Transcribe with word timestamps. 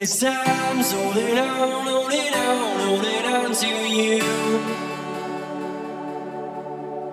It's 0.00 0.20
time, 0.20 0.80
so 0.84 0.96
hold 0.96 1.16
it 1.16 1.36
on, 1.36 1.84
hold 1.84 2.12
it 2.12 2.32
on, 2.32 2.80
hold 2.86 3.04
it 3.04 3.24
on 3.24 3.52
to 3.52 3.66
you. 3.66 4.22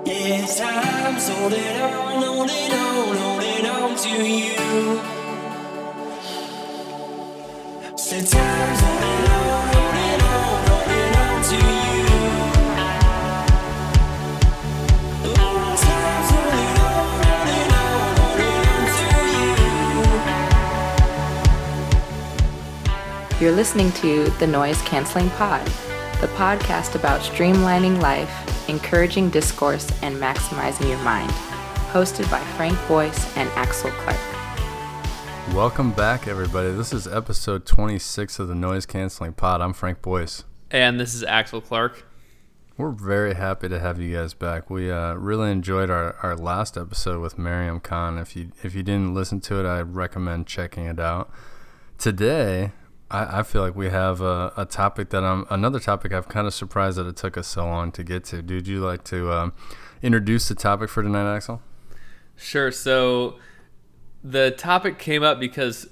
It's 0.06 0.60
time, 0.60 1.20
so 1.20 1.34
hold 1.34 1.54
it 1.54 1.82
on, 1.82 2.22
hold 2.22 2.48
it 2.48 2.74
on, 2.74 3.18
hold 3.18 3.42
it 3.42 3.66
on 3.66 3.96
to 3.96 4.10
you. 4.10 5.02
It's 7.92 8.32
time, 8.32 8.76
so 8.78 8.86
hold 8.86 9.04
it 9.04 9.30
on, 9.32 9.35
You're 23.46 23.54
listening 23.54 23.92
to 23.92 24.24
the 24.40 24.48
Noise 24.48 24.82
Canceling 24.82 25.30
Pod, 25.30 25.64
the 26.20 26.26
podcast 26.30 26.96
about 26.96 27.22
streamlining 27.22 28.02
life, 28.02 28.68
encouraging 28.68 29.30
discourse, 29.30 29.88
and 30.02 30.16
maximizing 30.16 30.90
your 30.90 30.98
mind. 31.04 31.30
Hosted 31.92 32.28
by 32.32 32.40
Frank 32.58 32.76
Boyce 32.88 33.38
and 33.38 33.48
Axel 33.50 33.92
Clark. 33.92 34.18
Welcome 35.54 35.92
back, 35.92 36.28
everybody. 36.28 36.72
This 36.72 36.92
is 36.92 37.06
episode 37.08 37.68
26 37.68 38.40
of 38.40 38.48
the 38.48 38.56
Noise 38.56 38.88
Canceling 38.88 39.34
Pod. 39.34 39.62
I'm 39.62 39.74
Frank 39.74 40.02
Boyce. 40.02 40.44
And 40.72 41.00
this 41.00 41.14
is 41.14 41.24
Axel 41.24 41.62
Clark. 41.62 42.04
We're 42.78 42.90
very 42.90 43.36
happy 43.36 43.70
to 43.70 43.80
have 43.80 44.02
you 44.02 44.16
guys 44.16 44.34
back. 44.34 44.72
We 44.72 44.90
uh, 44.90 45.14
really 45.14 45.52
enjoyed 45.52 45.92
our, 45.92 46.16
our 46.24 46.36
last 46.36 46.78
episode 46.78 47.22
with 47.22 47.38
Mariam 47.38 47.80
Khan. 47.80 48.18
If 48.18 48.36
you 48.36 48.54
if 48.64 48.74
you 48.74 48.82
didn't 48.82 49.14
listen 49.14 49.40
to 49.42 49.60
it, 49.60 49.68
I 49.68 49.82
recommend 49.82 50.48
checking 50.48 50.86
it 50.86 51.00
out. 51.00 51.30
Today, 52.00 52.72
I, 53.10 53.40
I 53.40 53.44
feel 53.44 53.62
like 53.62 53.76
we 53.76 53.90
have 53.90 54.22
a, 54.22 54.52
a 54.58 54.66
topic 54.66 55.10
that 55.10 55.24
I'm 55.24 55.46
another 55.50 55.80
topic. 55.80 56.14
I'm 56.14 56.24
kind 56.24 56.48
of 56.48 56.54
surprised 56.54 56.98
that 56.98 57.08
it 57.08 57.16
took 57.16 57.38
us 57.38 57.48
so 57.48 57.66
long 57.66 57.92
to 57.94 58.04
get 58.04 58.24
to. 58.26 58.42
Dude, 58.42 58.68
you 58.68 58.80
like 58.80 59.04
to 59.06 59.32
um, 59.32 59.54
introduce 60.02 60.48
the 60.48 60.56
topic 60.56 60.90
for 60.90 61.04
tonight, 61.04 61.34
Axel? 61.36 61.62
Sure. 62.36 62.72
So 62.72 63.38
the 64.24 64.52
topic 64.52 64.98
came 65.00 65.24
up 65.24 65.40
because 65.40 65.88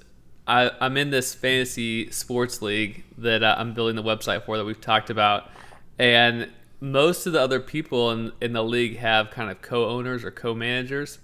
I, 0.46 0.70
I'm 0.80 0.96
in 0.96 1.10
this 1.10 1.34
fantasy 1.34 2.10
sports 2.10 2.60
league 2.60 3.04
that 3.18 3.42
uh, 3.42 3.54
I'm 3.58 3.74
building 3.74 3.96
the 3.96 4.02
website 4.02 4.44
for 4.44 4.56
that 4.56 4.64
we've 4.64 4.80
talked 4.80 5.08
about. 5.08 5.50
And 5.98 6.50
most 6.80 7.26
of 7.26 7.32
the 7.32 7.40
other 7.40 7.60
people 7.60 8.10
in, 8.10 8.32
in 8.40 8.52
the 8.52 8.62
league 8.62 8.98
have 8.98 9.30
kind 9.30 9.50
of 9.50 9.62
co 9.62 9.88
owners 9.88 10.24
or 10.24 10.30
co 10.30 10.54
managers. 10.54 11.18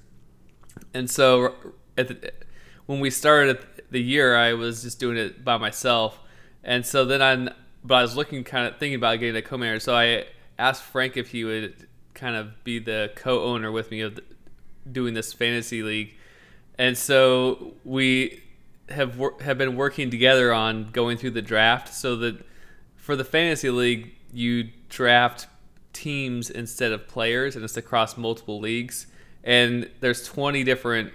And 0.94 1.10
so 1.10 1.54
the, 1.96 2.32
when 2.86 3.00
we 3.00 3.10
started 3.10 3.58
the 3.90 4.00
year, 4.00 4.36
I 4.36 4.54
was 4.54 4.82
just 4.82 4.98
doing 4.98 5.16
it 5.16 5.44
by 5.44 5.56
myself. 5.56 6.18
And 6.62 6.84
so 6.84 7.04
then 7.04 7.22
I, 7.22 7.52
but 7.84 7.94
I 7.94 8.02
was 8.02 8.16
looking 8.16 8.44
kind 8.44 8.66
of 8.66 8.78
thinking 8.78 8.96
about 8.96 9.18
getting 9.20 9.36
a 9.36 9.42
co 9.42 9.58
manager. 9.58 9.80
So 9.80 9.94
I 9.94 10.26
asked 10.58 10.82
Frank 10.82 11.16
if 11.16 11.30
he 11.30 11.44
would 11.44 11.88
kind 12.14 12.36
of 12.36 12.62
be 12.64 12.78
the 12.78 13.12
co 13.14 13.44
owner 13.44 13.72
with 13.72 13.90
me 13.90 14.00
of 14.00 14.16
the, 14.16 14.22
doing 14.90 15.14
this 15.14 15.32
fantasy 15.32 15.82
league. 15.82 16.14
And 16.78 16.96
so 16.96 17.74
we 17.84 18.42
have 18.90 19.18
wor- 19.18 19.36
have 19.40 19.58
been 19.58 19.76
working 19.76 20.10
together 20.10 20.52
on 20.52 20.90
going 20.90 21.16
through 21.16 21.30
the 21.30 21.42
draft 21.42 21.92
so 21.94 22.16
that 22.16 22.44
for 22.96 23.16
the 23.16 23.24
fantasy 23.24 23.70
league 23.70 24.12
you 24.32 24.68
draft 24.88 25.46
teams 25.92 26.50
instead 26.50 26.92
of 26.92 27.06
players 27.06 27.56
and 27.56 27.64
it's 27.64 27.76
across 27.76 28.16
multiple 28.16 28.60
leagues 28.60 29.06
and 29.44 29.88
there's 30.00 30.24
20 30.24 30.64
different 30.64 31.12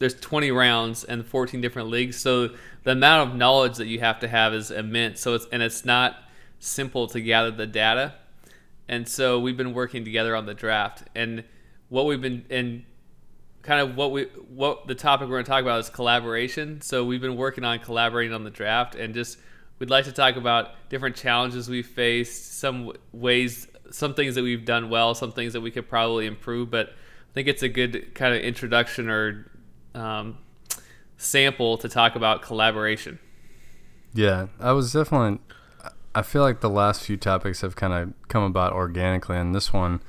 there's 0.00 0.14
20 0.14 0.50
rounds 0.50 1.04
and 1.04 1.24
14 1.24 1.60
different 1.60 1.88
leagues 1.88 2.16
so 2.16 2.48
the 2.82 2.90
amount 2.90 3.30
of 3.30 3.36
knowledge 3.36 3.76
that 3.76 3.86
you 3.86 4.00
have 4.00 4.18
to 4.18 4.26
have 4.26 4.52
is 4.52 4.72
immense 4.72 5.20
so 5.20 5.34
it's 5.34 5.46
and 5.52 5.62
it's 5.62 5.84
not 5.84 6.16
simple 6.58 7.06
to 7.06 7.20
gather 7.20 7.52
the 7.52 7.66
data 7.66 8.14
and 8.88 9.08
so 9.08 9.38
we've 9.38 9.56
been 9.56 9.72
working 9.72 10.04
together 10.04 10.34
on 10.34 10.46
the 10.46 10.54
draft 10.54 11.04
and 11.14 11.44
what 11.88 12.06
we've 12.06 12.20
been 12.20 12.44
and 12.50 12.84
kind 13.62 13.80
of 13.80 13.96
what 13.96 14.10
we 14.12 14.24
what 14.48 14.86
the 14.86 14.94
topic 14.94 15.28
we're 15.28 15.34
going 15.34 15.44
to 15.44 15.50
talk 15.50 15.62
about 15.62 15.80
is 15.80 15.90
collaboration. 15.90 16.80
So 16.80 17.04
we've 17.04 17.20
been 17.20 17.36
working 17.36 17.64
on 17.64 17.78
collaborating 17.80 18.34
on 18.34 18.44
the 18.44 18.50
draft, 18.50 18.94
and 18.94 19.14
just 19.14 19.38
we'd 19.78 19.90
like 19.90 20.06
to 20.06 20.12
talk 20.12 20.36
about 20.36 20.88
different 20.88 21.16
challenges 21.16 21.68
we 21.68 21.82
faced, 21.82 22.58
some 22.58 22.92
ways, 23.12 23.68
some 23.90 24.14
things 24.14 24.34
that 24.36 24.42
we've 24.42 24.64
done 24.64 24.88
well, 24.88 25.14
some 25.14 25.32
things 25.32 25.52
that 25.52 25.60
we 25.60 25.70
could 25.70 25.88
probably 25.88 26.26
improve. 26.26 26.70
But 26.70 26.88
I 26.88 27.32
think 27.34 27.48
it's 27.48 27.62
a 27.62 27.68
good 27.68 28.14
kind 28.14 28.34
of 28.34 28.40
introduction 28.40 29.08
or 29.08 29.50
um, 29.94 30.38
sample 31.16 31.78
to 31.78 31.88
talk 31.88 32.16
about 32.16 32.42
collaboration. 32.42 33.18
Yeah, 34.14 34.48
I 34.58 34.72
was 34.72 34.92
definitely. 34.92 35.40
I 36.12 36.22
feel 36.22 36.42
like 36.42 36.60
the 36.60 36.70
last 36.70 37.02
few 37.04 37.16
topics 37.16 37.60
have 37.60 37.76
kind 37.76 37.92
of 37.92 38.12
come 38.28 38.42
about 38.42 38.72
organically, 38.72 39.36
and 39.36 39.54
this 39.54 39.72
one, 39.72 40.02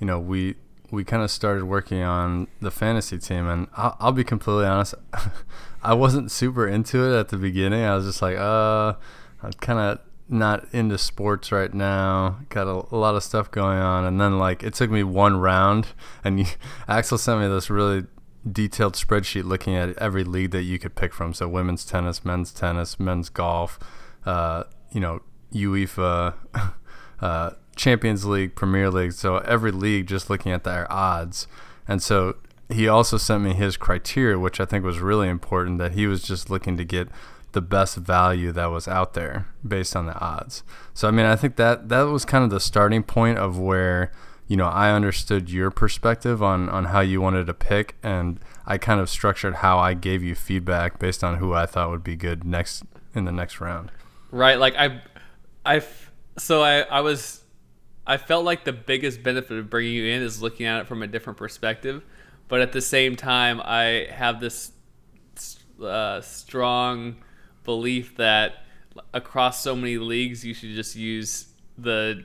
you 0.00 0.06
know, 0.06 0.18
we 0.18 0.56
we 0.90 1.04
kind 1.04 1.22
of 1.22 1.30
started 1.30 1.64
working 1.64 2.02
on 2.02 2.48
the 2.60 2.70
fantasy 2.70 3.18
team, 3.18 3.48
and 3.48 3.66
I'll, 3.76 3.96
I'll 3.98 4.12
be 4.12 4.24
completely 4.24 4.66
honest, 4.66 4.94
I 5.82 5.94
wasn't 5.94 6.30
super 6.30 6.68
into 6.68 7.10
it 7.10 7.18
at 7.18 7.28
the 7.30 7.38
beginning. 7.38 7.82
I 7.82 7.96
was 7.96 8.04
just 8.04 8.22
like, 8.22 8.36
uh, 8.36 8.94
I'm 9.42 9.52
kind 9.54 9.78
of 9.78 10.00
not 10.28 10.66
into 10.72 10.98
sports 10.98 11.50
right 11.50 11.72
now. 11.72 12.40
Got 12.50 12.66
a, 12.66 12.94
a, 12.94 12.96
lot 12.96 13.14
of 13.14 13.22
stuff 13.22 13.50
going 13.50 13.78
on, 13.78 14.04
and 14.04 14.20
then 14.20 14.38
like 14.38 14.62
it 14.62 14.74
took 14.74 14.90
me 14.90 15.02
one 15.02 15.38
round, 15.38 15.88
and 16.22 16.40
you, 16.40 16.46
Axel 16.88 17.18
sent 17.18 17.40
me 17.40 17.48
this 17.48 17.70
really 17.70 18.04
detailed 18.50 18.94
spreadsheet 18.94 19.44
looking 19.44 19.74
at 19.74 19.96
every 19.98 20.24
league 20.24 20.50
that 20.50 20.62
you 20.62 20.78
could 20.78 20.94
pick 20.94 21.12
from. 21.12 21.34
So 21.34 21.48
women's 21.48 21.84
tennis, 21.84 22.24
men's 22.24 22.52
tennis, 22.52 22.98
men's 22.98 23.28
golf, 23.28 23.78
uh, 24.24 24.64
you 24.90 25.00
know, 25.00 25.20
UEFA. 25.52 26.34
Uh, 27.22 27.52
Champions 27.76 28.24
League, 28.24 28.54
Premier 28.54 28.90
League, 28.90 29.12
so 29.12 29.38
every 29.38 29.70
league 29.70 30.06
just 30.06 30.28
looking 30.28 30.52
at 30.52 30.64
their 30.64 30.90
odds. 30.92 31.46
And 31.86 32.02
so 32.02 32.36
he 32.68 32.88
also 32.88 33.16
sent 33.16 33.42
me 33.42 33.54
his 33.54 33.76
criteria, 33.76 34.38
which 34.38 34.60
I 34.60 34.64
think 34.64 34.84
was 34.84 34.98
really 34.98 35.28
important 35.28 35.78
that 35.78 35.92
he 35.92 36.06
was 36.06 36.22
just 36.22 36.50
looking 36.50 36.76
to 36.76 36.84
get 36.84 37.08
the 37.52 37.60
best 37.60 37.96
value 37.96 38.50
that 38.52 38.66
was 38.66 38.88
out 38.88 39.14
there 39.14 39.46
based 39.66 39.94
on 39.94 40.06
the 40.06 40.18
odds. 40.18 40.62
So 40.94 41.08
I 41.08 41.10
mean, 41.10 41.26
I 41.26 41.36
think 41.36 41.56
that 41.56 41.88
that 41.88 42.02
was 42.02 42.24
kind 42.24 42.44
of 42.44 42.50
the 42.50 42.60
starting 42.60 43.02
point 43.02 43.38
of 43.38 43.58
where 43.58 44.10
you 44.46 44.56
know 44.56 44.66
I 44.66 44.90
understood 44.90 45.50
your 45.50 45.70
perspective 45.70 46.42
on 46.42 46.68
on 46.68 46.86
how 46.86 47.00
you 47.00 47.20
wanted 47.20 47.46
to 47.46 47.54
pick, 47.54 47.96
and 48.02 48.40
I 48.66 48.78
kind 48.78 49.00
of 49.00 49.08
structured 49.08 49.56
how 49.56 49.78
I 49.78 49.94
gave 49.94 50.22
you 50.22 50.34
feedback 50.34 50.98
based 50.98 51.24
on 51.24 51.38
who 51.38 51.52
I 51.52 51.66
thought 51.66 51.90
would 51.90 52.04
be 52.04 52.16
good 52.16 52.44
next 52.44 52.84
in 53.14 53.24
the 53.24 53.32
next 53.32 53.60
round. 53.60 53.90
Right. 54.30 54.58
Like 54.58 54.74
I, 54.76 55.02
I, 55.64 55.82
so 56.38 56.62
I 56.62 56.80
I 56.80 57.00
was 57.00 57.42
I 58.06 58.16
felt 58.16 58.44
like 58.44 58.64
the 58.64 58.72
biggest 58.72 59.22
benefit 59.22 59.58
of 59.58 59.70
bringing 59.70 59.94
you 59.94 60.06
in 60.06 60.22
is 60.22 60.42
looking 60.42 60.66
at 60.66 60.80
it 60.80 60.86
from 60.86 61.02
a 61.02 61.06
different 61.06 61.38
perspective, 61.38 62.02
but 62.48 62.60
at 62.60 62.72
the 62.72 62.80
same 62.80 63.14
time, 63.14 63.60
I 63.62 64.08
have 64.10 64.40
this 64.40 64.72
uh, 65.80 66.20
strong 66.20 67.16
belief 67.64 68.16
that 68.16 68.64
across 69.14 69.62
so 69.62 69.76
many 69.76 69.98
leagues, 69.98 70.44
you 70.44 70.52
should 70.52 70.74
just 70.74 70.96
use 70.96 71.46
the 71.78 72.24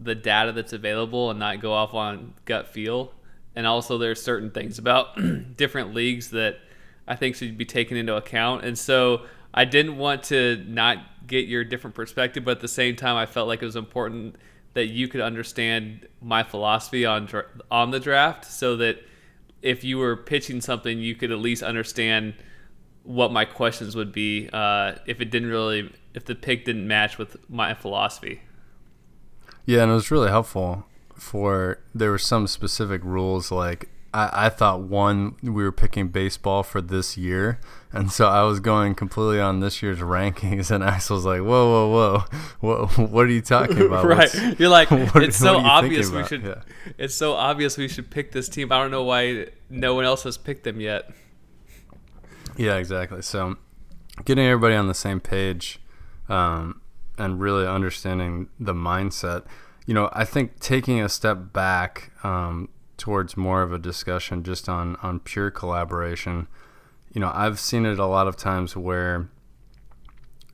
the 0.00 0.14
data 0.14 0.52
that's 0.52 0.72
available 0.72 1.30
and 1.30 1.38
not 1.38 1.60
go 1.60 1.72
off 1.72 1.94
on 1.94 2.34
gut 2.44 2.68
feel. 2.68 3.12
And 3.54 3.66
also, 3.66 3.98
there's 3.98 4.22
certain 4.22 4.50
things 4.50 4.78
about 4.78 5.16
different 5.56 5.92
leagues 5.94 6.30
that 6.30 6.58
I 7.06 7.16
think 7.16 7.36
should 7.36 7.58
be 7.58 7.64
taken 7.64 7.96
into 7.96 8.16
account. 8.16 8.64
And 8.64 8.78
so, 8.78 9.22
I 9.52 9.64
didn't 9.64 9.96
want 9.96 10.22
to 10.24 10.64
not 10.66 10.98
get 11.26 11.46
your 11.46 11.64
different 11.64 11.94
perspective, 11.96 12.44
but 12.44 12.52
at 12.52 12.60
the 12.60 12.68
same 12.68 12.96
time, 12.96 13.16
I 13.16 13.26
felt 13.26 13.48
like 13.48 13.62
it 13.62 13.66
was 13.66 13.76
important 13.76 14.36
that 14.74 14.86
you 14.86 15.08
could 15.08 15.20
understand 15.20 16.06
my 16.22 16.42
philosophy 16.42 17.04
on 17.04 17.28
on 17.70 17.90
the 17.90 18.00
draft, 18.00 18.44
so 18.44 18.76
that 18.76 19.02
if 19.62 19.84
you 19.84 19.98
were 19.98 20.16
pitching 20.16 20.60
something, 20.60 20.98
you 20.98 21.14
could 21.14 21.32
at 21.32 21.38
least 21.38 21.62
understand 21.62 22.34
what 23.02 23.32
my 23.32 23.44
questions 23.44 23.96
would 23.96 24.12
be 24.12 24.48
uh, 24.52 24.92
if 25.06 25.20
it 25.20 25.30
didn't 25.30 25.48
really 25.48 25.92
if 26.14 26.24
the 26.24 26.34
pick 26.34 26.64
didn't 26.64 26.86
match 26.86 27.18
with 27.18 27.36
my 27.48 27.74
philosophy. 27.74 28.42
Yeah, 29.66 29.82
and 29.82 29.90
it 29.90 29.94
was 29.94 30.10
really 30.10 30.28
helpful 30.28 30.86
for 31.14 31.78
there 31.94 32.10
were 32.10 32.18
some 32.18 32.46
specific 32.46 33.04
rules 33.04 33.50
like 33.50 33.88
I, 34.12 34.46
I 34.46 34.48
thought 34.48 34.80
one 34.80 35.36
we 35.42 35.62
were 35.62 35.72
picking 35.72 36.08
baseball 36.08 36.62
for 36.62 36.80
this 36.80 37.16
year, 37.16 37.60
and 37.92 38.10
so 38.10 38.26
I 38.26 38.42
was 38.42 38.58
going 38.58 38.94
completely 38.94 39.40
on 39.40 39.60
this 39.60 39.82
year's 39.82 40.00
rankings, 40.00 40.70
and 40.70 40.82
Axel 40.84 41.16
was 41.16 41.24
like, 41.24 41.40
"Whoa, 41.40 41.46
whoa, 41.46 41.90
whoa, 41.90 42.86
what, 42.86 42.98
what 43.10 43.26
are 43.26 43.30
you 43.30 43.40
talking 43.40 43.80
about?" 43.80 44.04
right? 44.06 44.32
What's, 44.34 44.60
You're 44.60 44.68
like, 44.68 44.90
what, 45.14 45.22
it's 45.22 45.36
so 45.36 45.58
obvious 45.58 46.10
we 46.10 46.24
should. 46.24 46.42
Yeah. 46.42 46.62
It's 46.98 47.14
so 47.14 47.34
obvious 47.34 47.76
we 47.76 47.88
should 47.88 48.10
pick 48.10 48.32
this 48.32 48.48
team. 48.48 48.72
I 48.72 48.78
don't 48.78 48.90
know 48.90 49.04
why 49.04 49.48
no 49.68 49.94
one 49.94 50.04
else 50.04 50.24
has 50.24 50.36
picked 50.36 50.64
them 50.64 50.80
yet. 50.80 51.10
Yeah, 52.56 52.76
exactly. 52.76 53.22
So, 53.22 53.56
getting 54.24 54.44
everybody 54.44 54.74
on 54.74 54.88
the 54.88 54.94
same 54.94 55.20
page, 55.20 55.80
um, 56.28 56.79
and 57.20 57.40
really 57.40 57.66
understanding 57.66 58.48
the 58.58 58.74
mindset. 58.74 59.44
You 59.86 59.94
know, 59.94 60.10
I 60.12 60.24
think 60.24 60.58
taking 60.60 61.00
a 61.00 61.08
step 61.08 61.52
back. 61.52 62.12
Um, 62.24 62.68
towards 63.00 63.34
more 63.34 63.62
of 63.62 63.72
a 63.72 63.78
discussion 63.78 64.44
just 64.44 64.68
on 64.68 64.94
on 64.96 65.18
pure 65.18 65.50
collaboration. 65.50 66.46
You 67.12 67.20
know, 67.22 67.32
I've 67.34 67.58
seen 67.58 67.86
it 67.86 67.98
a 67.98 68.06
lot 68.06 68.28
of 68.28 68.36
times 68.36 68.76
where 68.76 69.28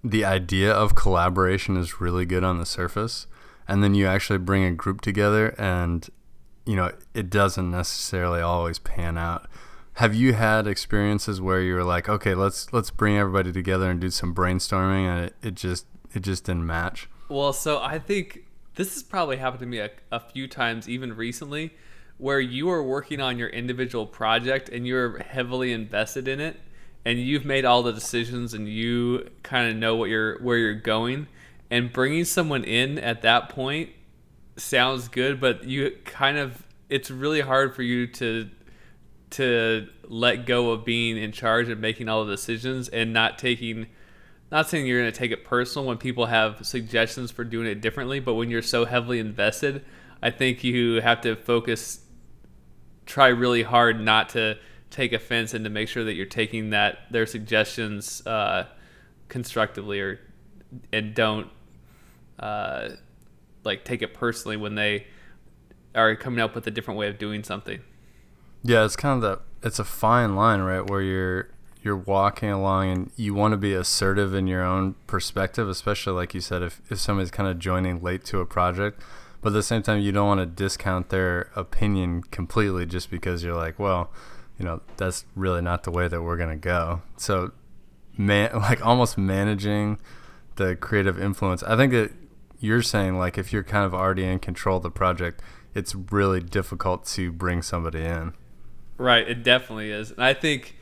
the 0.03 0.25
idea 0.25 0.73
of 0.73 0.95
collaboration 0.95 1.77
is 1.77 2.01
really 2.01 2.25
good 2.25 2.45
on 2.45 2.59
the 2.59 2.65
surface, 2.65 3.27
and 3.67 3.83
then 3.83 3.95
you 3.95 4.07
actually 4.07 4.39
bring 4.39 4.65
a 4.65 4.71
group 4.71 5.01
together, 5.01 5.55
and 5.59 6.09
you 6.65 6.77
know 6.77 6.93
it 7.13 7.29
doesn't 7.29 7.71
necessarily 7.71 8.41
always 8.41 8.79
pan 8.79 9.19
out. 9.19 9.49
Have 9.95 10.15
you 10.15 10.35
had 10.35 10.67
experiences 10.69 11.41
where 11.41 11.61
you 11.61 11.75
were 11.75 11.85
like, 11.85 12.09
okay, 12.09 12.35
let's 12.35 12.73
let's 12.73 12.91
bring 12.91 13.19
everybody 13.19 13.51
together 13.51 13.91
and 13.91 14.01
do 14.01 14.11
some 14.11 14.33
brainstorming, 14.35 15.05
and 15.05 15.25
it, 15.27 15.35
it 15.43 15.55
just 15.57 15.87
it 16.17 16.23
just 16.23 16.45
didn't 16.45 16.67
match? 16.67 17.09
Well, 17.29 17.53
so 17.53 17.81
I 17.81 17.99
think 17.99 18.45
this 18.75 18.95
has 18.95 19.03
probably 19.03 19.37
happened 19.37 19.61
to 19.61 19.67
me 19.67 19.79
a, 19.79 19.91
a 20.11 20.21
few 20.21 20.49
times, 20.49 20.89
even 20.89 21.15
recently, 21.17 21.75
where 22.19 22.41
you 22.41 22.71
are 22.71 22.83
working 22.83 23.21
on 23.21 23.39
your 23.39 23.49
individual 23.49 24.07
project 24.07 24.69
and 24.69 24.87
you're 24.87 25.19
heavily 25.19 25.73
invested 25.73 26.29
in 26.29 26.41
it, 26.41 26.61
and 27.05 27.19
you've 27.19 27.45
made 27.45 27.65
all 27.65 27.83
the 27.83 27.93
decisions 27.93 28.55
and 28.55 28.69
you 28.69 29.31
kind 29.43 29.71
of 29.71 29.77
know 29.77 29.97
what 29.97 30.09
you're 30.09 30.39
where 30.43 30.59
you're 30.59 30.75
going, 30.75 31.27
and 31.71 31.93
bringing 31.93 32.25
someone 32.25 32.65
in 32.65 32.99
at 32.99 33.23
that 33.23 33.49
point 33.49 33.91
sounds 34.57 35.09
good, 35.09 35.41
but 35.41 35.65
you 35.65 35.97
kind 36.05 36.39
of 36.39 36.63
it's 36.89 37.11
really 37.11 37.41
hard 37.41 37.75
for 37.75 37.83
you 37.83 38.07
to 38.07 38.49
to 39.29 39.89
let 40.05 40.47
go 40.47 40.71
of 40.71 40.85
being 40.85 41.17
in 41.17 41.33
charge 41.33 41.69
and 41.69 41.81
making 41.81 42.09
all 42.09 42.25
the 42.25 42.33
decisions 42.33 42.89
and 42.89 43.13
not 43.13 43.39
taking 43.39 43.87
not 44.51 44.69
saying 44.69 44.87
you're 44.87 45.01
going 45.01 45.13
to 45.13 45.19
take 45.19 45.33
it 45.33 45.45
personal 45.45 45.87
when 45.87 45.99
people 45.99 46.27
have 46.27 46.65
suggestions 46.65 47.31
for 47.31 47.45
doing 47.45 47.67
it 47.67 47.81
differently, 47.81 48.21
but 48.21 48.35
when 48.35 48.51
you're 48.51 48.63
so 48.63 48.85
heavily 48.85 49.19
invested, 49.19 49.85
I 50.23 50.31
think 50.31 50.63
you 50.63 51.01
have 51.01 51.21
to 51.23 51.37
focus, 51.37 52.01
try 53.07 53.29
really 53.29 53.63
hard 53.63 54.01
not 54.01 54.29
to 54.31 54.59
take 54.91 55.13
offense 55.13 55.53
and 55.53 55.65
to 55.65 55.71
make 55.71 55.89
sure 55.89 56.05
that 56.05 56.15
you're 56.15 56.27
taking 56.27 56.71
that 56.71 56.99
their 57.11 57.27
suggestions 57.27 58.25
uh, 58.27 58.67
constructively 59.29 60.01
or 60.01 60.21
and 60.93 61.15
don't 61.15 61.49
uh, 62.39 62.91
like 63.65 63.85
take 63.85 64.03
it 64.03 64.15
personally 64.15 64.57
when 64.57 64.75
they 64.75 65.07
are 65.95 66.15
coming 66.15 66.41
up 66.41 66.55
with 66.55 66.67
a 66.67 66.71
different 66.71 66.99
way 66.99 67.09
of 67.09 67.19
doing 67.19 67.43
something. 67.43 67.81
Yeah, 68.63 68.85
it's 68.85 68.97
kind 68.97 69.23
of 69.23 69.31
that. 69.31 69.67
It's 69.67 69.79
a 69.79 69.85
fine 69.85 70.37
line, 70.37 70.61
right, 70.61 70.89
where 70.89 71.01
you're 71.01 71.49
you're 71.87 71.97
walking 71.97 72.51
along 72.51 72.91
and 72.91 73.11
you 73.17 73.33
want 73.33 73.53
to 73.53 73.57
be 73.57 73.73
assertive 73.73 74.35
in 74.35 74.49
your 74.49 74.63
own 74.63 74.97
perspective, 75.07 75.69
especially 75.69 76.13
like 76.13 76.35
you 76.35 76.41
said, 76.41 76.61
if, 76.61 76.83
if 76.91 76.99
somebody's 76.99 77.31
kind 77.31 77.49
of 77.49 77.59
joining 77.61 78.03
late 78.03 78.25
to 78.25 78.41
a 78.41 78.45
project, 78.45 79.01
but 79.41 79.51
at 79.51 79.53
the 79.53 79.63
same 79.63 79.83
time, 79.83 80.01
you 80.01 80.11
don't 80.11 80.27
want 80.27 80.41
to 80.41 80.47
discount 80.47 81.11
their 81.11 81.51
opinion 81.55 82.23
completely 82.25 82.85
just 82.85 83.09
because 83.09 83.45
you're 83.45 83.55
like, 83.55 83.79
well, 83.79 84.11
you 84.59 84.65
know, 84.65 84.81
that's 84.97 85.25
really 85.37 85.63
not 85.63 85.85
the 85.85 85.93
way 85.93 86.09
that 86.09 86.23
we're 86.23 86.37
going 86.37 86.51
to 86.51 86.57
go. 86.57 87.03
So, 87.17 87.53
man, 88.19 88.51
like 88.55 88.85
almost 88.85 89.17
managing 89.17 89.99
the 90.57 90.75
creative 90.75 91.21
influence. 91.21 91.63
I 91.63 91.77
think 91.77 91.93
that 91.93 92.11
you're 92.59 92.83
saying, 92.83 93.17
like, 93.17 93.39
if 93.39 93.53
you're 93.53 93.63
kind 93.63 93.85
of 93.85 93.95
already 93.95 94.25
in 94.25 94.41
control 94.41 94.79
of 94.79 94.83
the 94.83 94.91
project, 94.91 95.41
it's 95.75 95.95
really 95.95 96.41
difficult 96.41 97.05
to 97.07 97.31
bring 97.31 97.63
somebody 97.63 98.01
in. 98.01 98.33
Right, 98.99 99.29
it 99.29 99.45
definitely 99.45 99.91
is. 99.91 100.11
And 100.11 100.25
I 100.25 100.35
think 100.35 100.76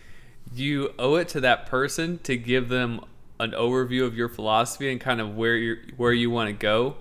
you 0.59 0.93
owe 0.99 1.17
it 1.17 1.29
to 1.29 1.41
that 1.41 1.67
person 1.67 2.19
to 2.19 2.37
give 2.37 2.69
them 2.69 3.01
an 3.41 3.51
overview 3.53 4.05
of 4.05 4.17
your 4.17 4.29
philosophy 4.29 4.91
and 4.91 5.01
kind 5.01 5.21
of 5.21 5.37
where 5.37 5.56
you 5.56 5.77
where 5.97 6.12
you 6.12 6.31
want 6.31 6.49
to 6.49 6.53
go 6.53 6.97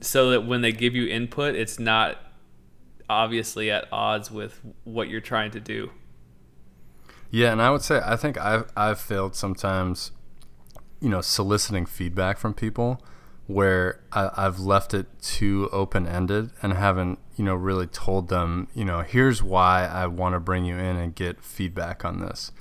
so 0.00 0.30
that 0.30 0.46
when 0.46 0.62
they 0.62 0.72
give 0.72 0.94
you 0.94 1.06
input 1.06 1.54
it's 1.54 1.78
not 1.78 2.18
obviously 3.10 3.70
at 3.70 3.86
odds 3.92 4.30
with 4.30 4.60
what 4.84 5.08
you're 5.08 5.20
trying 5.20 5.50
to 5.50 5.60
do. 5.60 5.90
Yeah, 7.30 7.52
and 7.52 7.60
I 7.60 7.70
would 7.70 7.82
say 7.82 8.00
I 8.04 8.16
think 8.16 8.38
I've 8.38 8.70
I've 8.76 9.00
failed 9.00 9.34
sometimes, 9.34 10.12
you 11.00 11.08
know, 11.08 11.20
soliciting 11.20 11.86
feedback 11.86 12.38
from 12.38 12.54
people 12.54 13.02
where 13.46 14.00
I, 14.12 14.30
I've 14.36 14.60
left 14.60 14.94
it 14.94 15.06
too 15.20 15.68
open 15.72 16.06
ended 16.06 16.50
and 16.62 16.72
haven't 16.72 17.18
you 17.34 17.44
know 17.44 17.54
really 17.54 17.88
told 17.88 18.28
them 18.28 18.68
you 18.74 18.84
know 18.84 19.00
here's 19.00 19.42
why 19.42 19.86
I 19.86 20.06
want 20.06 20.34
to 20.34 20.40
bring 20.40 20.64
you 20.64 20.76
in 20.76 20.96
and 20.96 21.12
get 21.14 21.42
feedback 21.42 22.04
on 22.04 22.20
this 22.20 22.52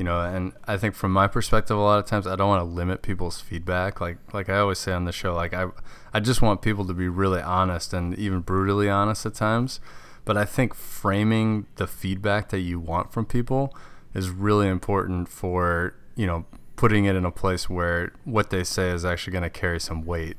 you 0.00 0.04
know 0.04 0.22
and 0.22 0.54
i 0.66 0.78
think 0.78 0.94
from 0.94 1.12
my 1.12 1.26
perspective 1.26 1.76
a 1.76 1.80
lot 1.80 1.98
of 1.98 2.06
times 2.06 2.26
i 2.26 2.34
don't 2.34 2.48
want 2.48 2.58
to 2.58 2.64
limit 2.64 3.02
people's 3.02 3.38
feedback. 3.38 4.00
Like 4.00 4.16
like 4.32 4.48
i 4.48 4.58
always 4.58 4.78
say 4.78 4.92
on 4.92 5.04
the 5.04 5.12
show 5.12 5.34
like 5.34 5.52
i 5.52 5.66
i 6.14 6.20
just 6.20 6.40
want 6.40 6.62
people 6.62 6.86
to 6.86 6.94
be 6.94 7.06
really 7.06 7.42
honest 7.42 7.92
and 7.92 8.18
even 8.18 8.40
brutally 8.40 8.88
honest 8.88 9.26
at 9.26 9.34
times. 9.34 9.78
But 10.24 10.38
i 10.38 10.46
think 10.46 10.72
framing 10.72 11.66
the 11.76 11.86
feedback 11.86 12.48
that 12.48 12.60
you 12.60 12.80
want 12.80 13.12
from 13.12 13.26
people 13.26 13.76
is 14.14 14.30
really 14.30 14.68
important 14.68 15.28
for 15.28 15.94
you 16.16 16.26
know 16.26 16.46
putting 16.76 17.04
it 17.04 17.14
in 17.14 17.26
a 17.26 17.30
place 17.30 17.68
where 17.68 18.14
what 18.24 18.48
they 18.48 18.64
say 18.64 18.88
is 18.88 19.04
actually 19.04 19.34
going 19.34 19.42
to 19.42 19.50
carry 19.50 19.78
some 19.78 20.06
weight. 20.06 20.38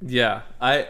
Yeah, 0.00 0.40
I 0.58 0.88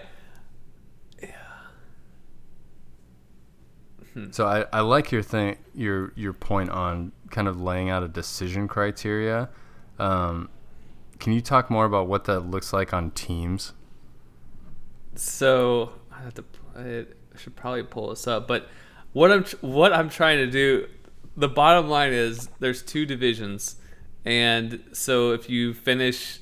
So 4.32 4.47
I, 4.47 4.67
I 4.73 4.81
like 4.81 5.12
your 5.12 5.23
thing 5.23 5.56
your 5.75 6.12
your 6.17 6.32
point 6.32 6.70
on 6.70 7.12
kind 7.31 7.49
of 7.49 7.61
laying 7.61 7.91
out 7.91 8.03
a 8.03 8.09
decision 8.09 8.69
criteria. 8.69 9.49
Um, 9.99 10.49
can 11.19 11.32
you 11.32 11.41
talk 11.41 11.70
more 11.70 11.85
about 11.85 12.06
what 12.06 12.25
that 12.25 12.41
looks 12.41 12.73
like 12.73 12.93
on 12.93 13.11
teams? 13.12 13.73
so 15.15 15.93
I 16.12 16.23
have 16.23 16.35
to 16.35 16.44
I 16.76 17.06
should 17.37 17.56
probably 17.56 17.82
pull 17.82 18.11
this 18.11 18.26
up, 18.26 18.47
but 18.47 18.69
what 19.12 19.32
I'm 19.32 19.44
what 19.61 19.93
I'm 19.93 20.09
trying 20.09 20.38
to 20.38 20.47
do 20.47 20.87
the 21.37 21.49
bottom 21.49 21.88
line 21.88 22.12
is 22.12 22.49
there's 22.59 22.82
two 22.82 23.06
divisions. 23.06 23.76
And 24.25 24.82
so 24.93 25.32
if 25.32 25.49
you 25.49 25.73
finish 25.73 26.41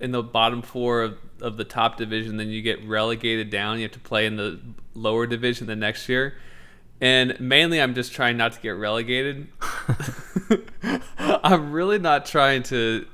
in 0.00 0.10
the 0.10 0.22
bottom 0.22 0.62
four 0.62 1.02
of, 1.02 1.18
of 1.40 1.58
the 1.58 1.64
top 1.64 1.98
division, 1.98 2.38
then 2.38 2.48
you 2.48 2.62
get 2.62 2.82
relegated 2.86 3.50
down. 3.50 3.76
You 3.76 3.82
have 3.82 3.92
to 3.92 4.00
play 4.00 4.24
in 4.24 4.36
the 4.36 4.58
lower 4.94 5.26
division 5.26 5.66
the 5.66 5.76
next 5.76 6.08
year. 6.08 6.34
And 7.04 7.38
mainly, 7.38 7.82
I'm 7.82 7.94
just 7.94 8.14
trying 8.14 8.38
not 8.38 8.54
to 8.54 8.60
get 8.62 8.70
relegated. 8.70 9.48
I'm 11.18 11.70
really 11.70 11.98
not 11.98 12.24
trying 12.24 12.62
to 12.64 13.06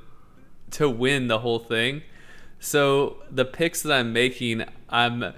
to 0.71 0.89
win 0.89 1.27
the 1.27 1.39
whole 1.39 1.59
thing. 1.59 2.01
So 2.57 3.17
the 3.29 3.43
picks 3.43 3.83
that 3.83 3.91
I'm 3.91 4.13
making, 4.13 4.63
I'm 4.89 5.33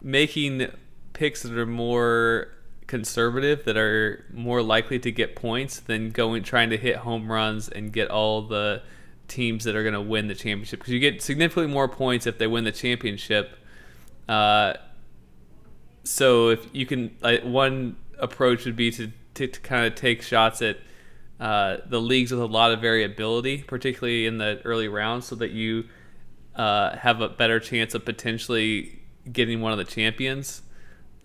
making 0.00 0.68
picks 1.12 1.42
that 1.42 1.52
are 1.52 1.66
more 1.66 2.48
conservative, 2.86 3.66
that 3.66 3.76
are 3.76 4.24
more 4.32 4.62
likely 4.62 4.98
to 5.00 5.12
get 5.12 5.36
points 5.36 5.78
than 5.78 6.10
going 6.10 6.42
trying 6.42 6.70
to 6.70 6.78
hit 6.78 6.96
home 6.96 7.30
runs 7.30 7.68
and 7.68 7.92
get 7.92 8.10
all 8.10 8.40
the 8.40 8.80
teams 9.26 9.64
that 9.64 9.76
are 9.76 9.82
going 9.82 9.92
to 9.92 10.00
win 10.00 10.28
the 10.28 10.34
championship. 10.34 10.78
Because 10.78 10.94
you 10.94 11.00
get 11.00 11.20
significantly 11.20 11.70
more 11.70 11.88
points 11.88 12.26
if 12.26 12.38
they 12.38 12.46
win 12.46 12.64
the 12.64 12.72
championship. 12.72 13.58
Uh, 14.26 14.72
so 16.08 16.48
if 16.48 16.66
you 16.72 16.86
can, 16.86 17.16
like, 17.20 17.42
one 17.42 17.96
approach 18.18 18.64
would 18.64 18.76
be 18.76 18.90
to, 18.92 19.12
to, 19.34 19.46
to 19.46 19.60
kind 19.60 19.86
of 19.86 19.94
take 19.94 20.22
shots 20.22 20.62
at 20.62 20.78
uh, 21.38 21.76
the 21.86 22.00
leagues 22.00 22.30
with 22.30 22.40
a 22.40 22.46
lot 22.46 22.72
of 22.72 22.80
variability, 22.80 23.58
particularly 23.58 24.26
in 24.26 24.38
the 24.38 24.60
early 24.64 24.88
rounds, 24.88 25.26
so 25.26 25.36
that 25.36 25.50
you 25.50 25.84
uh, 26.56 26.96
have 26.96 27.20
a 27.20 27.28
better 27.28 27.60
chance 27.60 27.94
of 27.94 28.04
potentially 28.04 29.02
getting 29.30 29.60
one 29.60 29.70
of 29.70 29.78
the 29.78 29.84
champions. 29.84 30.62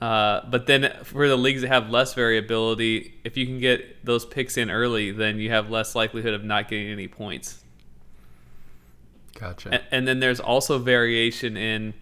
Uh, 0.02 0.42
but 0.50 0.68
then 0.68 0.94
for 1.04 1.30
the 1.30 1.38
leagues 1.38 1.62
that 1.62 1.70
have 1.70 1.90
less 1.90 2.14
variability, 2.14 3.14
if 3.24 3.38
you 3.38 3.46
can 3.46 3.60
get 3.60 4.06
those 4.06 4.26
picks 4.26 4.58
in 4.58 4.70
early, 4.70 5.12
then 5.12 5.40
you 5.40 5.50
have 5.50 5.70
less 5.70 5.96
likelihood 5.96 6.34
of 6.34 6.44
not 6.44 6.68
getting 6.68 6.88
any 6.88 7.08
points. 7.08 7.64
Gotcha. 9.40 9.70
And, 9.70 9.84
and 9.92 10.08
then 10.08 10.20
there's 10.20 10.42
also 10.42 10.78
variation 10.78 11.56
in 11.56 11.94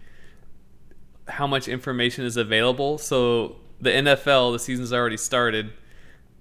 how 1.28 1.46
much 1.46 1.68
information 1.68 2.24
is 2.24 2.36
available. 2.36 2.98
So 2.98 3.56
the 3.80 3.90
NFL, 3.90 4.52
the 4.52 4.58
season's 4.58 4.92
already 4.92 5.16
started, 5.16 5.72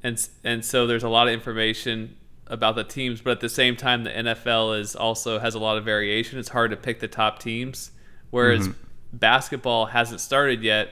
and 0.03 0.27
and 0.43 0.63
so 0.65 0.88
there's 0.88 1.03
a 1.03 1.09
lot 1.09 1.27
of 1.27 1.33
information 1.33 2.15
about 2.47 2.75
the 2.75 2.83
teams. 2.83 3.21
But 3.21 3.31
at 3.31 3.39
the 3.39 3.50
same 3.50 3.75
time, 3.75 4.03
the 4.03 4.09
NFL 4.11 4.79
is 4.79 4.95
also 4.95 5.39
has 5.39 5.55
a 5.55 5.59
lot 5.59 5.77
of 5.77 5.85
variation. 5.85 6.38
It's 6.39 6.50
hard 6.50 6.71
to 6.71 6.77
pick 6.77 7.00
the 7.00 7.07
top 7.07 7.39
teams, 7.39 7.91
whereas 8.29 8.67
Mhm. 8.67 8.75
basketball 9.13 9.88
hasn't 9.88 10.19
started 10.19 10.61
yet. 10.63 10.89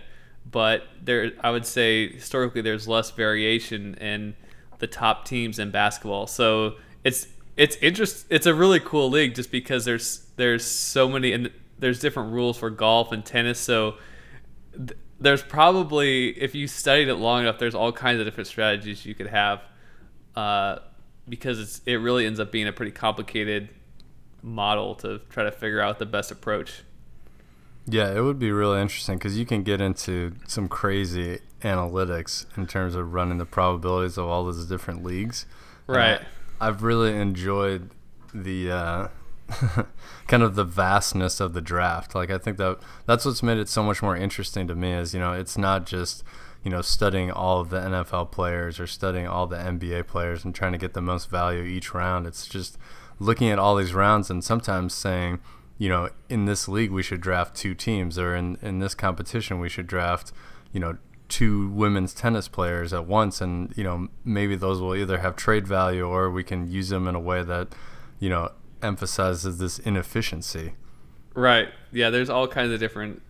But 0.49 0.83
there, 1.01 1.33
I 1.41 1.51
would 1.51 1.65
say 1.65 2.11
historically, 2.13 2.61
there's 2.61 2.87
less 2.87 3.11
variation 3.11 3.95
in 3.95 4.35
the 4.79 4.87
top 4.87 5.25
teams 5.25 5.59
in 5.59 5.69
basketball. 5.71 6.27
So 6.27 6.75
it's 7.03 7.27
it's 7.57 7.75
interest. 7.81 8.25
It's 8.29 8.45
a 8.45 8.53
really 8.53 8.79
cool 8.79 9.09
league 9.09 9.35
just 9.35 9.51
because 9.51 9.83
there's 9.83 10.25
there's 10.37 10.63
so 10.63 11.09
many 11.09 11.33
and 11.33 11.51
there's 11.79 11.99
different 11.99 12.33
rules 12.33 12.57
for 12.57 12.69
golf 12.69 13.11
and 13.11 13.25
tennis. 13.25 13.59
So 13.59 13.95
th- 14.73 14.99
there's 15.19 15.43
probably 15.43 16.29
if 16.29 16.55
you 16.55 16.67
studied 16.67 17.07
it 17.07 17.15
long 17.15 17.41
enough, 17.41 17.59
there's 17.59 17.75
all 17.75 17.91
kinds 17.91 18.19
of 18.19 18.25
different 18.25 18.47
strategies 18.47 19.05
you 19.05 19.15
could 19.15 19.27
have. 19.27 19.61
Uh, 20.35 20.79
because 21.27 21.59
it's 21.59 21.81
it 21.85 21.95
really 21.95 22.25
ends 22.25 22.39
up 22.39 22.51
being 22.51 22.67
a 22.67 22.71
pretty 22.73 22.91
complicated 22.91 23.69
model 24.41 24.95
to 24.95 25.19
try 25.29 25.43
to 25.43 25.51
figure 25.51 25.81
out 25.81 25.99
the 25.99 26.05
best 26.05 26.31
approach. 26.31 26.83
Yeah, 27.85 28.11
it 28.13 28.21
would 28.21 28.39
be 28.39 28.51
really 28.51 28.81
interesting 28.81 29.17
because 29.17 29.37
you 29.37 29.45
can 29.45 29.63
get 29.63 29.81
into 29.81 30.33
some 30.47 30.67
crazy 30.67 31.39
analytics 31.61 32.45
in 32.57 32.67
terms 32.67 32.95
of 32.95 33.13
running 33.13 33.37
the 33.37 33.45
probabilities 33.45 34.17
of 34.17 34.27
all 34.27 34.45
those 34.45 34.65
different 34.67 35.03
leagues. 35.03 35.45
Right. 35.87 36.21
I, 36.59 36.67
I've 36.67 36.83
really 36.83 37.15
enjoyed 37.15 37.89
the 38.33 38.71
uh, 38.71 39.07
kind 40.27 40.43
of 40.43 40.55
the 40.55 40.63
vastness 40.63 41.39
of 41.39 41.53
the 41.53 41.61
draft. 41.61 42.15
Like 42.15 42.29
I 42.29 42.37
think 42.37 42.57
that 42.57 42.79
that's 43.05 43.25
what's 43.25 43.43
made 43.43 43.57
it 43.57 43.69
so 43.69 43.83
much 43.83 44.01
more 44.01 44.15
interesting 44.15 44.67
to 44.67 44.75
me. 44.75 44.93
Is 44.93 45.13
you 45.13 45.19
know 45.19 45.33
it's 45.33 45.57
not 45.57 45.85
just 45.85 46.23
you 46.63 46.71
know 46.71 46.81
studying 46.81 47.31
all 47.31 47.59
of 47.61 47.69
the 47.69 47.79
NFL 47.79 48.31
players 48.31 48.79
or 48.79 48.87
studying 48.87 49.27
all 49.27 49.47
the 49.47 49.57
NBA 49.57 50.07
players 50.07 50.43
and 50.45 50.53
trying 50.53 50.71
to 50.73 50.77
get 50.77 50.93
the 50.93 51.01
most 51.01 51.29
value 51.29 51.63
each 51.63 51.93
round. 51.93 52.27
It's 52.27 52.47
just 52.47 52.77
looking 53.19 53.49
at 53.49 53.59
all 53.59 53.75
these 53.75 53.93
rounds 53.93 54.29
and 54.29 54.43
sometimes 54.43 54.93
saying, 54.93 55.39
you 55.77 55.89
know, 55.89 56.09
in 56.29 56.45
this 56.45 56.67
league 56.67 56.91
we 56.91 57.03
should 57.03 57.21
draft 57.21 57.55
two 57.55 57.73
teams, 57.73 58.17
or 58.17 58.35
in 58.35 58.57
in 58.61 58.79
this 58.79 58.93
competition 58.93 59.59
we 59.59 59.69
should 59.69 59.87
draft, 59.87 60.31
you 60.71 60.79
know, 60.79 60.97
two 61.27 61.69
women's 61.69 62.13
tennis 62.13 62.47
players 62.47 62.91
at 62.93 63.05
once, 63.05 63.41
and 63.41 63.73
you 63.75 63.83
know 63.83 64.09
maybe 64.23 64.55
those 64.55 64.81
will 64.81 64.95
either 64.95 65.19
have 65.19 65.35
trade 65.35 65.67
value 65.67 66.05
or 66.05 66.29
we 66.29 66.43
can 66.43 66.69
use 66.69 66.89
them 66.89 67.07
in 67.07 67.15
a 67.15 67.19
way 67.19 67.43
that, 67.43 67.69
you 68.19 68.29
know, 68.29 68.51
emphasizes 68.81 69.57
this 69.57 69.79
inefficiency. 69.79 70.73
Right. 71.33 71.69
Yeah. 71.91 72.09
There's 72.09 72.29
all 72.29 72.47
kinds 72.47 72.71
of 72.71 72.79
different 72.79 73.21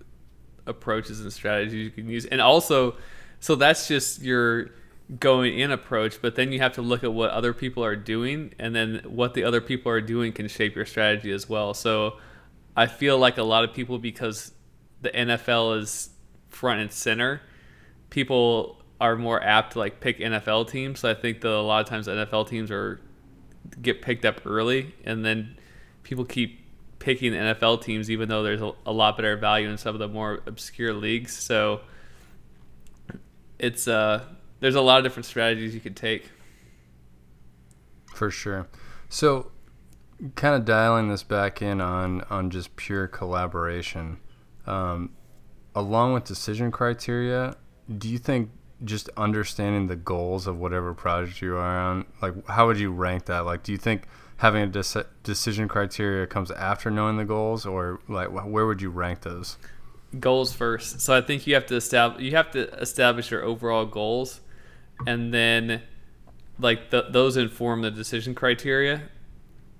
approaches 0.66 1.22
and 1.22 1.32
strategies 1.34 1.84
you 1.84 1.90
can 1.90 2.10
use, 2.10 2.26
and 2.26 2.42
also, 2.42 2.96
so 3.40 3.56
that's 3.56 3.88
just 3.88 4.22
your 4.22 4.70
going 5.20 5.58
in 5.58 5.72
approach, 5.72 6.22
but 6.22 6.36
then 6.36 6.52
you 6.52 6.60
have 6.60 6.74
to 6.74 6.84
look 6.84 7.04
at 7.04 7.12
what 7.12 7.32
other 7.32 7.54
people 7.54 7.84
are 7.84 7.96
doing, 7.96 8.54
and 8.60 8.76
then 8.76 9.02
what 9.06 9.34
the 9.34 9.44
other 9.44 9.62
people 9.62 9.92
are 9.92 10.02
doing 10.02 10.32
can 10.32 10.48
shape 10.48 10.76
your 10.76 10.86
strategy 10.86 11.32
as 11.32 11.50
well. 11.50 11.74
So 11.74 12.18
I 12.76 12.86
feel 12.86 13.18
like 13.18 13.38
a 13.38 13.44
lot 13.44 13.64
of 13.64 13.74
people, 13.74 13.98
because 13.98 14.52
the 15.02 15.10
NFL 15.10 15.80
is 15.80 16.12
front 16.50 16.82
and 16.82 16.92
center, 16.92 17.42
people 18.12 18.84
are 19.02 19.16
more 19.16 19.42
apt 19.42 19.74
to 19.74 19.80
like 19.80 20.00
pick 20.00 20.20
NFL 20.20 20.70
teams. 20.70 21.00
So 21.00 21.10
I 21.10 21.14
think 21.14 21.42
that 21.42 21.50
a 21.50 21.62
lot 21.62 21.82
of 21.82 21.88
times 21.88 22.08
NFL 22.08 22.48
teams 22.48 22.70
are 22.70 23.02
get 23.82 24.02
picked 24.02 24.26
up 24.26 24.46
early, 24.46 24.94
and 25.04 25.24
then 25.26 25.58
people 26.04 26.26
keep 26.26 26.60
picking 27.00 27.34
NFL 27.34 27.82
teams, 27.82 28.12
even 28.12 28.30
though 28.30 28.44
there's 28.44 28.62
a, 28.62 28.72
a 28.86 28.92
lot 28.92 29.18
better 29.18 29.36
value 29.38 29.70
in 29.70 29.78
some 29.78 29.96
of 29.96 30.00
the 30.00 30.08
more 30.08 30.42
obscure 30.46 30.94
leagues. 30.94 31.34
So 31.38 31.82
it's 33.58 33.88
uh 33.88 34.24
there's 34.60 34.76
a 34.76 34.82
lot 34.82 34.98
of 34.98 35.04
different 35.04 35.26
strategies 35.26 35.74
you 35.74 35.82
could 35.82 35.96
take. 35.96 36.30
For 38.14 38.30
sure. 38.30 38.68
So, 39.08 39.52
kind 40.36 40.56
of 40.56 40.66
dialing 40.66 41.08
this 41.08 41.24
back 41.24 41.62
in 41.62 41.80
on 41.80 42.22
on 42.30 42.50
just 42.50 42.76
pure 42.76 43.08
collaboration, 43.08 44.20
um, 44.66 45.12
along 45.74 46.14
with 46.14 46.26
decision 46.26 46.72
criteria. 46.72 47.56
Do 47.98 48.10
you 48.10 48.18
think 48.18 48.52
just 48.84 49.10
understanding 49.18 49.88
the 49.88 49.96
goals 49.96 50.48
of 50.48 50.58
whatever 50.58 50.94
project 50.94 51.42
you 51.42 51.56
are 51.56 51.80
on, 51.80 52.06
like 52.22 52.48
how 52.48 52.68
would 52.68 52.80
you 52.80 52.92
rank 52.92 53.26
that? 53.26 53.46
Like, 53.46 53.64
do 53.64 53.72
you 53.72 53.78
think 53.78 54.04
having 54.38 54.64
a 54.64 54.68
de- 54.68 55.06
decision 55.24 55.68
criteria 55.68 56.26
comes 56.26 56.50
after 56.52 56.90
knowing 56.90 57.18
the 57.18 57.26
goals, 57.26 57.66
or 57.66 58.00
like 58.08 58.30
where 58.30 58.66
would 58.66 58.82
you 58.82 58.90
rank 58.90 59.22
those? 59.22 59.58
Goals 60.20 60.54
first. 60.54 61.02
So 61.02 61.16
I 61.16 61.22
think 61.22 61.46
you 61.46 61.54
have 61.56 61.66
to 61.68 61.76
establish 61.76 62.24
you 62.24 62.32
have 62.32 62.52
to 62.52 62.72
establish 62.80 63.32
your 63.32 63.44
overall 63.44 63.86
goals 63.86 64.42
and 65.06 65.34
then 65.34 65.82
like 66.58 66.90
the, 66.90 67.08
those 67.10 67.38
inform 67.38 67.82
the 67.82 67.92
decision 67.92 68.36
criteria. 68.36 69.04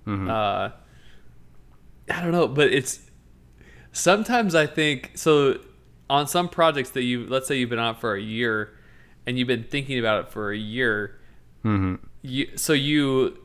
Mm-hmm. 0.06 0.30
Uh, 0.30 0.70
I 2.12 2.22
don't 2.22 2.32
know, 2.32 2.48
but 2.48 2.72
it's 2.72 3.10
sometimes 3.92 4.56
I 4.56 4.66
think 4.66 5.12
so. 5.16 5.60
On 6.10 6.28
some 6.28 6.50
projects 6.50 6.90
that 6.92 7.04
you 7.04 7.28
let's 7.28 7.48
say 7.48 7.58
you've 7.58 7.70
been 7.70 7.78
on 7.78 7.96
for 7.96 8.16
a 8.16 8.22
year, 8.22 8.74
and 9.30 9.38
you've 9.38 9.48
been 9.48 9.64
thinking 9.64 10.00
about 10.00 10.26
it 10.26 10.32
for 10.32 10.52
a 10.52 10.58
year, 10.58 11.20
mm-hmm. 11.64 12.04
you 12.24 12.58
so 12.58 12.74
you 12.74 13.38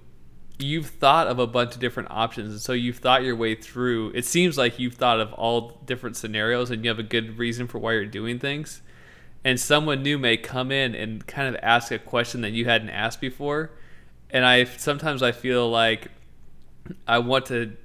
you've 0.59 0.87
thought 0.87 1.27
of 1.27 1.39
a 1.39 1.47
bunch 1.47 1.75
of 1.75 1.81
different 1.81 2.11
options 2.11 2.53
and 2.53 2.61
so 2.61 2.73
you've 2.73 2.97
thought 2.97 3.23
your 3.23 3.37
way 3.37 3.55
through. 3.55 4.11
It 4.15 4.25
seems 4.25 4.57
like 4.57 4.79
you've 4.79 4.95
thought 4.95 5.21
of 5.21 5.35
all 5.35 5.83
different 5.85 6.17
scenarios 6.17 6.71
and 6.71 6.83
you 6.83 6.89
have 6.89 6.99
a 6.99 7.03
good 7.03 7.39
reason 7.39 7.67
for 7.67 7.79
why 7.79 7.93
you're 7.93 8.07
doing 8.07 8.39
things. 8.39 8.81
And 9.45 9.61
someone 9.61 10.03
new 10.03 10.17
may 10.17 10.39
come 10.39 10.73
in 10.73 10.95
and 10.95 11.27
kind 11.27 11.55
of 11.55 11.61
ask 11.63 11.93
a 11.93 11.99
question 11.99 12.41
that 12.41 12.53
you 12.53 12.65
hadn't 12.65 12.89
asked 12.89 13.21
before. 13.21 13.73
And 14.31 14.47
i 14.47 14.65
sometimes 14.65 15.23
i 15.23 15.33
feel 15.33 15.69
like 15.69 16.11
i 17.07 17.19
want 17.19 17.45
to 17.47 17.77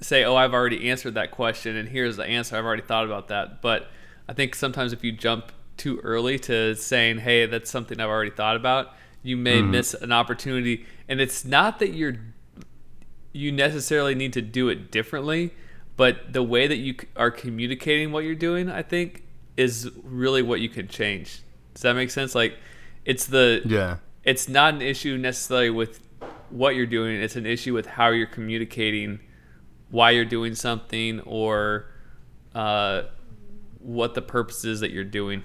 say 0.00 0.24
oh 0.24 0.36
i've 0.36 0.54
already 0.54 0.88
answered 0.88 1.14
that 1.14 1.32
question 1.32 1.76
and 1.76 1.86
here's 1.86 2.16
the 2.16 2.24
answer. 2.24 2.56
I've 2.56 2.64
already 2.64 2.82
thought 2.82 3.04
about 3.04 3.28
that. 3.28 3.60
But 3.60 3.90
i 4.26 4.32
think 4.32 4.54
sometimes 4.54 4.94
if 4.94 5.04
you 5.04 5.12
jump 5.12 5.52
too 5.80 5.98
early 6.04 6.38
to 6.38 6.74
saying 6.74 7.18
hey 7.18 7.46
that's 7.46 7.70
something 7.70 8.00
i've 8.00 8.08
already 8.08 8.30
thought 8.30 8.56
about 8.56 8.94
you 9.22 9.36
may 9.36 9.60
mm. 9.60 9.70
miss 9.70 9.94
an 9.94 10.12
opportunity 10.12 10.86
and 11.08 11.20
it's 11.20 11.44
not 11.44 11.78
that 11.78 11.94
you're 11.94 12.16
you 13.32 13.50
necessarily 13.50 14.14
need 14.14 14.32
to 14.32 14.42
do 14.42 14.68
it 14.68 14.90
differently 14.90 15.52
but 15.96 16.32
the 16.32 16.42
way 16.42 16.66
that 16.66 16.76
you 16.76 16.94
are 17.16 17.30
communicating 17.30 18.12
what 18.12 18.24
you're 18.24 18.34
doing 18.34 18.68
i 18.70 18.82
think 18.82 19.24
is 19.60 19.90
really 20.02 20.42
what 20.42 20.60
you 20.60 20.68
can 20.68 20.88
change. 20.88 21.42
Does 21.74 21.82
that 21.82 21.94
make 21.94 22.10
sense? 22.10 22.34
Like, 22.34 22.56
it's 23.04 23.26
the 23.26 23.62
yeah. 23.64 23.98
It's 24.24 24.48
not 24.48 24.74
an 24.74 24.82
issue 24.82 25.16
necessarily 25.16 25.70
with 25.70 26.00
what 26.50 26.74
you're 26.74 26.86
doing. 26.86 27.20
It's 27.20 27.36
an 27.36 27.46
issue 27.46 27.72
with 27.72 27.86
how 27.86 28.08
you're 28.08 28.26
communicating, 28.26 29.20
why 29.90 30.10
you're 30.10 30.26
doing 30.26 30.54
something, 30.54 31.20
or 31.20 31.86
uh, 32.54 33.04
what 33.78 34.14
the 34.14 34.22
purpose 34.22 34.64
is 34.64 34.80
that 34.80 34.90
you're 34.90 35.04
doing. 35.04 35.42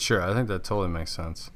Sure, 0.00 0.22
I 0.22 0.32
think 0.32 0.48
that 0.48 0.64
totally 0.64 0.88
makes 0.88 1.12
sense. 1.12 1.50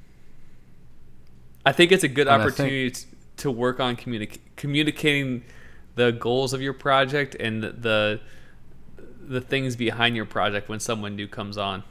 I 1.65 1.73
think 1.73 1.93
it's 1.93 2.05
a 2.05 2.09
good 2.09 2.29
and 2.29 2.43
opportunity 2.43 2.91
think... 2.91 3.07
to 3.39 3.51
work 3.51 3.81
on 3.81 3.97
communi- 3.97 4.39
communicating 4.57 5.45
the 5.95 6.13
goals 6.13 6.53
of 6.53 6.61
your 6.61 6.75
project 6.75 7.35
and 7.37 7.63
the 7.63 8.21
the 9.27 9.41
things 9.41 9.75
behind 9.77 10.15
your 10.15 10.27
project 10.27 10.69
when 10.69 10.79
someone 10.79 11.17
new 11.17 11.27
comes 11.27 11.57
on. 11.57 11.83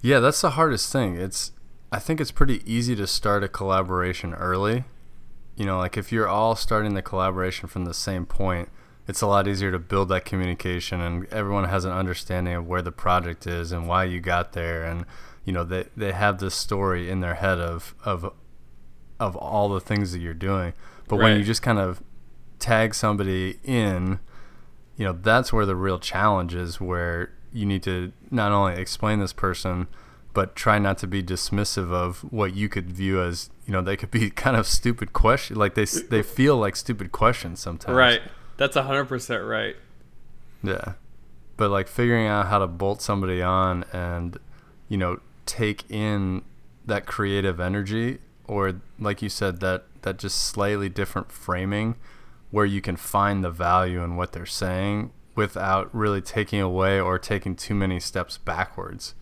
Yeah, 0.00 0.20
that's 0.20 0.40
the 0.40 0.50
hardest 0.50 0.92
thing. 0.92 1.16
It's 1.16 1.50
I 1.90 1.98
think 1.98 2.20
it's 2.20 2.30
pretty 2.30 2.62
easy 2.64 2.94
to 2.96 3.06
start 3.06 3.42
a 3.42 3.48
collaboration 3.48 4.32
early. 4.34 4.84
You 5.56 5.64
know, 5.64 5.78
like 5.78 5.96
if 5.96 6.12
you're 6.12 6.28
all 6.28 6.54
starting 6.54 6.94
the 6.94 7.02
collaboration 7.02 7.68
from 7.68 7.84
the 7.84 7.94
same 7.94 8.26
point, 8.26 8.68
it's 9.08 9.22
a 9.22 9.26
lot 9.26 9.48
easier 9.48 9.72
to 9.72 9.78
build 9.78 10.10
that 10.10 10.26
communication 10.26 11.00
and 11.00 11.26
everyone 11.32 11.64
has 11.64 11.86
an 11.86 11.92
understanding 11.92 12.54
of 12.54 12.68
where 12.68 12.82
the 12.82 12.92
project 12.92 13.46
is 13.46 13.72
and 13.72 13.88
why 13.88 14.04
you 14.04 14.20
got 14.20 14.52
there 14.52 14.84
and 14.84 15.06
you 15.44 15.52
know 15.52 15.64
they, 15.64 15.86
they 15.96 16.12
have 16.12 16.38
this 16.38 16.54
story 16.54 17.10
in 17.10 17.20
their 17.20 17.34
head 17.34 17.58
of 17.58 17.94
of 18.04 18.30
of 19.18 19.34
all 19.34 19.68
the 19.70 19.80
things 19.80 20.12
that 20.12 20.20
you're 20.20 20.34
doing. 20.34 20.74
But 21.08 21.16
right. 21.16 21.24
when 21.24 21.38
you 21.38 21.44
just 21.44 21.62
kind 21.62 21.78
of 21.78 22.02
tag 22.58 22.94
somebody 22.94 23.58
in 23.64 24.20
you 24.96 25.06
know 25.06 25.12
that's 25.14 25.52
where 25.52 25.64
the 25.64 25.74
real 25.74 25.98
challenge 25.98 26.54
is 26.54 26.80
where 26.80 27.32
you 27.50 27.64
need 27.64 27.82
to 27.84 28.12
not 28.30 28.52
only 28.52 28.74
explain 28.74 29.20
this 29.20 29.32
person 29.32 29.86
but 30.34 30.54
try 30.54 30.78
not 30.78 30.98
to 30.98 31.06
be 31.06 31.22
dismissive 31.22 31.90
of 31.90 32.20
what 32.30 32.54
you 32.54 32.68
could 32.68 32.90
view 32.90 33.22
as 33.22 33.48
you 33.64 33.72
know 33.72 33.80
they 33.80 33.96
could 33.96 34.10
be 34.10 34.28
kind 34.44 34.56
of 34.56 34.66
stupid 34.66 35.14
question 35.14 35.56
like 35.56 35.74
they 35.74 35.86
they 35.86 36.22
feel 36.22 36.58
like 36.58 36.76
stupid 36.76 37.10
questions 37.10 37.58
sometimes. 37.58 37.96
Right 37.96 38.20
that's 38.58 38.76
100% 38.76 39.48
right. 39.48 39.76
Yeah. 40.62 40.94
But 41.56 41.70
like 41.70 41.88
figuring 41.88 42.26
out 42.26 42.48
how 42.48 42.58
to 42.58 42.66
bolt 42.66 43.00
somebody 43.00 43.40
on 43.40 43.84
and 43.92 44.36
you 44.88 44.98
know 44.98 45.20
take 45.46 45.90
in 45.90 46.42
that 46.84 47.06
creative 47.06 47.58
energy 47.60 48.18
or 48.44 48.80
like 48.98 49.22
you 49.22 49.28
said 49.28 49.60
that 49.60 49.84
that 50.02 50.18
just 50.18 50.38
slightly 50.38 50.88
different 50.88 51.32
framing 51.32 51.96
where 52.50 52.66
you 52.66 52.80
can 52.80 52.96
find 52.96 53.42
the 53.44 53.50
value 53.50 54.02
in 54.02 54.16
what 54.16 54.32
they're 54.32 54.46
saying 54.46 55.10
without 55.34 55.92
really 55.94 56.20
taking 56.20 56.60
away 56.60 56.98
or 56.98 57.18
taking 57.18 57.54
too 57.54 57.74
many 57.74 58.00
steps 58.00 58.38
backwards. 58.38 59.14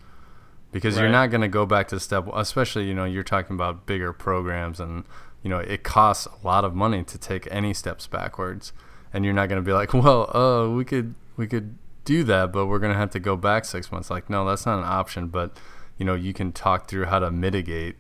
Because 0.73 0.97
right. 0.97 1.03
you're 1.03 1.11
not 1.11 1.31
going 1.31 1.41
to 1.41 1.49
go 1.49 1.67
back 1.67 1.89
to 1.89 2.01
step 2.01 2.27
especially 2.35 2.85
you 2.85 2.95
know 2.95 3.05
you're 3.05 3.23
talking 3.23 3.55
about 3.55 3.87
bigger 3.87 4.13
programs 4.13 4.81
and 4.81 5.05
you 5.43 5.51
know 5.51 5.59
it 5.59 5.83
costs 5.83 6.27
a 6.27 6.47
lot 6.47 6.65
of 6.65 6.75
money 6.75 7.03
to 7.05 7.19
take 7.19 7.47
any 7.51 7.73
steps 7.73 8.07
backwards 8.07 8.73
and 9.17 9.25
you're 9.25 9.35
not 9.35 9.49
going 9.49 9.61
to 9.61 9.67
be 9.67 9.73
like 9.73 9.93
well 10.05 10.37
uh 10.37 10.69
we 10.69 10.85
could 10.85 11.15
we 11.37 11.47
could 11.47 11.77
do 12.05 12.23
that 12.23 12.53
but 12.53 12.67
we're 12.67 12.79
going 12.79 12.93
to 12.93 12.99
have 12.99 13.11
to 13.11 13.19
go 13.19 13.37
back 13.37 13.65
6 13.65 13.91
months 13.91 14.11
like 14.11 14.31
no 14.31 14.47
that's 14.47 14.67
not 14.67 14.79
an 14.79 14.85
option 14.85 15.27
but 15.27 15.59
you 15.99 16.05
know 16.05 16.15
you 16.15 16.33
can 16.33 16.53
talk 16.53 16.89
through 16.89 17.07
how 17.07 17.19
to 17.19 17.31
mitigate 17.31 17.97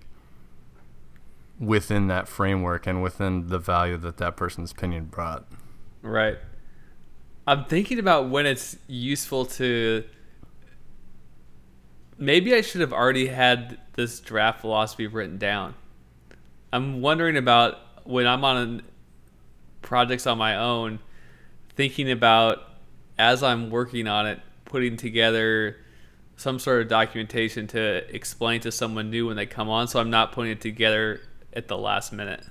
within 1.58 2.06
that 2.08 2.28
framework 2.28 2.86
and 2.86 3.02
within 3.02 3.48
the 3.48 3.58
value 3.58 3.96
that 3.96 4.18
that 4.18 4.36
person's 4.36 4.72
opinion 4.72 5.06
brought. 5.06 5.46
Right. 6.02 6.38
I'm 7.46 7.64
thinking 7.64 7.98
about 7.98 8.28
when 8.28 8.46
it's 8.46 8.76
useful 8.86 9.46
to. 9.46 10.04
Maybe 12.18 12.54
I 12.54 12.62
should 12.62 12.80
have 12.80 12.92
already 12.92 13.26
had 13.26 13.78
this 13.92 14.20
draft 14.20 14.60
philosophy 14.60 15.06
written 15.06 15.38
down. 15.38 15.74
I'm 16.72 17.00
wondering 17.00 17.36
about 17.36 17.78
when 18.04 18.26
I'm 18.26 18.44
on 18.44 18.82
projects 19.86 20.26
on 20.26 20.36
my 20.36 20.54
own, 20.56 20.98
thinking 21.74 22.10
about 22.10 22.58
as 23.18 23.42
I'm 23.42 23.70
working 23.70 24.06
on 24.06 24.26
it, 24.26 24.40
putting 24.66 24.98
together 24.98 25.76
some 26.36 26.58
sort 26.58 26.82
of 26.82 26.88
documentation 26.88 27.66
to 27.68 28.14
explain 28.14 28.60
to 28.60 28.70
someone 28.70 29.08
new 29.10 29.26
when 29.26 29.36
they 29.36 29.46
come 29.46 29.70
on 29.70 29.88
so 29.88 29.98
I'm 29.98 30.10
not 30.10 30.32
putting 30.32 30.52
it 30.52 30.60
together 30.60 31.22
at 31.54 31.68
the 31.68 31.78
last 31.78 32.12
minute. 32.12 32.44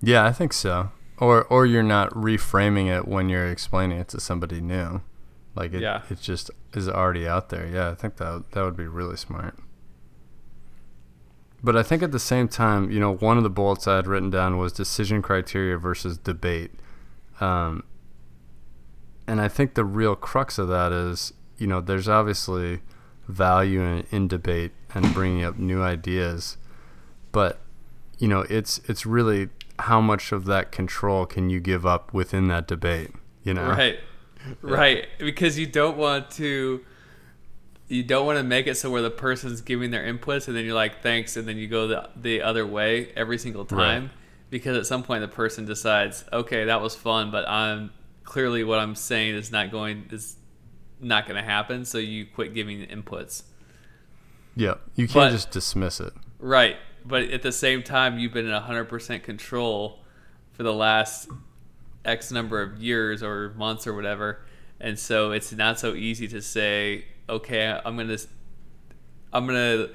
Yeah, 0.00 0.24
I 0.24 0.32
think 0.32 0.52
so. 0.52 0.90
Or 1.18 1.44
or 1.44 1.66
you're 1.66 1.82
not 1.82 2.10
reframing 2.10 2.86
it 2.86 3.06
when 3.08 3.28
you're 3.28 3.48
explaining 3.48 3.98
it 3.98 4.08
to 4.08 4.20
somebody 4.20 4.60
new. 4.60 5.02
Like 5.54 5.72
it 5.74 5.82
Yeah. 5.82 6.02
it 6.08 6.20
just 6.20 6.50
is 6.72 6.88
already 6.88 7.26
out 7.26 7.48
there. 7.50 7.66
Yeah, 7.66 7.90
I 7.90 7.94
think 7.94 8.16
that 8.16 8.44
that 8.52 8.62
would 8.62 8.76
be 8.76 8.86
really 8.86 9.16
smart. 9.16 9.58
But 11.62 11.76
I 11.76 11.82
think 11.82 12.02
at 12.02 12.12
the 12.12 12.18
same 12.18 12.48
time, 12.48 12.90
you 12.90 12.98
know, 12.98 13.14
one 13.14 13.36
of 13.36 13.42
the 13.42 13.50
bullets 13.50 13.86
I 13.86 13.96
had 13.96 14.06
written 14.06 14.30
down 14.30 14.56
was 14.56 14.72
decision 14.72 15.20
criteria 15.20 15.76
versus 15.76 16.16
debate. 16.16 16.72
Um, 17.40 17.84
and 19.26 19.40
I 19.40 19.48
think 19.48 19.74
the 19.74 19.84
real 19.84 20.16
crux 20.16 20.58
of 20.58 20.68
that 20.68 20.92
is, 20.92 21.32
you 21.58 21.66
know, 21.66 21.80
there's 21.80 22.08
obviously 22.08 22.80
value 23.28 23.82
in, 23.82 24.06
in 24.10 24.28
debate 24.28 24.72
and 24.94 25.12
bringing 25.14 25.44
up 25.44 25.58
new 25.58 25.82
ideas, 25.82 26.56
but 27.30 27.60
you 28.18 28.28
know, 28.28 28.44
it's 28.50 28.80
it's 28.88 29.06
really 29.06 29.48
how 29.78 30.00
much 30.00 30.32
of 30.32 30.44
that 30.44 30.72
control 30.72 31.26
can 31.26 31.48
you 31.48 31.58
give 31.60 31.86
up 31.86 32.12
within 32.12 32.48
that 32.48 32.68
debate, 32.68 33.10
you 33.42 33.54
know? 33.54 33.68
Right. 33.68 33.98
Right. 34.62 35.06
Because 35.18 35.58
you 35.58 35.66
don't 35.66 35.96
want 35.96 36.30
to 36.32 36.84
you 37.90 38.02
don't 38.02 38.24
want 38.24 38.38
to 38.38 38.42
make 38.44 38.66
it 38.66 38.76
so 38.76 38.90
where 38.90 39.02
the 39.02 39.10
person's 39.10 39.60
giving 39.60 39.90
their 39.90 40.02
inputs 40.04 40.46
and 40.48 40.56
then 40.56 40.64
you're 40.64 40.74
like 40.74 41.02
thanks 41.02 41.36
and 41.36 41.46
then 41.48 41.56
you 41.56 41.66
go 41.68 41.86
the 41.88 42.08
the 42.16 42.40
other 42.42 42.64
way 42.66 43.10
every 43.16 43.36
single 43.38 43.64
time 43.64 44.04
Right. 44.04 44.10
because 44.48 44.76
at 44.76 44.86
some 44.86 45.02
point 45.02 45.20
the 45.22 45.28
person 45.28 45.64
decides 45.66 46.24
okay 46.32 46.64
that 46.64 46.80
was 46.80 46.94
fun 46.94 47.30
but 47.30 47.48
I'm 47.48 47.90
clearly 48.24 48.62
what 48.64 48.78
I'm 48.78 48.94
saying 48.94 49.34
is 49.34 49.50
not 49.50 49.70
going 49.70 50.06
is 50.10 50.36
not 51.00 51.26
going 51.26 51.36
to 51.42 51.48
happen 51.48 51.84
so 51.84 51.98
you 51.98 52.26
quit 52.26 52.54
giving 52.54 52.86
inputs 52.86 53.42
Yeah, 54.54 54.74
you 54.94 55.06
can't 55.06 55.14
But- 55.14 55.30
just 55.32 55.50
dismiss 55.50 56.00
it. 56.00 56.12
right 56.38 56.76
but 57.04 57.22
at 57.24 57.42
the 57.42 57.52
same 57.52 57.82
time 57.82 58.18
you've 58.18 58.32
been 58.34 58.46
in 58.46 58.52
100% 58.52 59.22
control 59.22 60.00
for 60.52 60.62
the 60.62 60.72
last 60.74 61.28
x 62.04 62.30
number 62.30 62.60
of 62.62 62.78
years 62.82 63.22
or 63.22 63.50
months 63.56 63.86
or 63.86 63.94
whatever 63.94 64.40
and 64.80 64.98
so 64.98 65.32
it's 65.32 65.52
not 65.52 65.78
so 65.78 65.94
easy 65.94 66.28
to 66.28 66.40
say 66.42 67.04
okay 67.30 67.80
i'm 67.84 67.96
gonna 67.96 68.18
i'm 69.32 69.46
gonna 69.46 69.88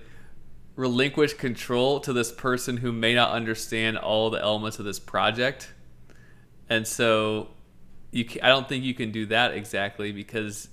relinquish 0.75 1.33
control 1.33 1.99
to 2.01 2.13
this 2.13 2.31
person 2.31 2.77
who 2.77 2.91
may 2.91 3.13
not 3.13 3.31
understand 3.31 3.97
all 3.97 4.29
the 4.29 4.41
elements 4.41 4.79
of 4.79 4.85
this 4.85 4.99
project. 4.99 5.71
And 6.69 6.87
so 6.87 7.49
you 8.11 8.25
ca 8.25 8.41
i 8.41 8.47
don't 8.47 8.67
think 8.67 8.83
you 8.83 8.93
can 8.93 9.11
do 9.11 9.25
that 9.27 9.53
exactly 9.53 10.11
because 10.11 10.69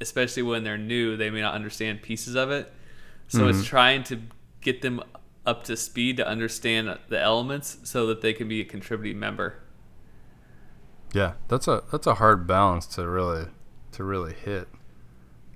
especially 0.00 0.42
when 0.42 0.62
they're 0.62 0.78
new 0.78 1.16
they 1.16 1.28
may 1.30 1.40
not 1.40 1.54
understand 1.54 2.02
pieces 2.02 2.34
of 2.34 2.50
it. 2.50 2.72
So 3.28 3.46
it's 3.46 3.58
mm-hmm. 3.58 3.66
trying 3.66 4.02
to 4.04 4.20
get 4.60 4.82
them 4.82 5.00
up 5.46 5.62
to 5.64 5.76
speed 5.76 6.16
to 6.16 6.26
understand 6.26 6.98
the 7.08 7.20
elements 7.20 7.78
so 7.84 8.06
that 8.06 8.20
they 8.20 8.32
can 8.32 8.48
be 8.48 8.60
a 8.60 8.64
contributing 8.64 9.20
member. 9.20 9.54
Yeah, 11.12 11.34
that's 11.46 11.68
a 11.68 11.84
that's 11.92 12.06
a 12.08 12.14
hard 12.14 12.46
balance 12.46 12.86
to 12.86 13.08
really 13.08 13.46
to 13.92 14.04
really 14.04 14.34
hit. 14.34 14.68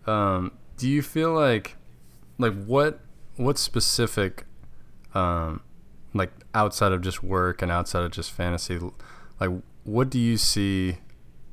Um, 0.06 0.52
do 0.76 0.88
you 0.88 1.02
feel 1.02 1.32
like 1.32 1.76
like 2.38 2.64
what 2.64 3.00
what 3.37 3.58
specific 3.58 4.44
um, 5.14 5.61
like 6.12 6.32
outside 6.54 6.92
of 6.92 7.00
just 7.00 7.23
work 7.23 7.62
and 7.62 7.70
outside 7.70 8.02
of 8.04 8.12
just 8.12 8.30
fantasy 8.30 8.78
like 9.40 9.50
what 9.84 10.11
do 10.11 10.18
you 10.18 10.37
see 10.37 10.99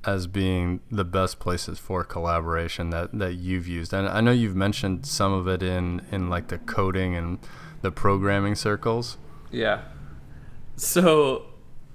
as 0.03 0.25
being 0.25 0.79
the 0.89 1.03
best 1.05 1.39
places 1.39 1.77
for 1.77 2.03
collaboration 2.03 2.89
that 2.89 3.12
that 3.17 3.36
you've 3.36 3.67
used 3.67 3.93
and 3.93 4.08
I 4.08 4.22
know 4.22 4.31
you've 4.31 4.55
mentioned 4.55 5.05
some 5.05 5.31
of 5.31 5.48
it 5.48 5.62
in 5.62 6.01
in 6.12 6.29
like 6.29 6.48
the 6.48 6.58
coding 6.58 7.15
and 7.15 7.39
the 7.81 7.91
programming 7.91 8.55
circles 8.55 9.17
Yeah. 9.51 9.81
So, 10.77 11.46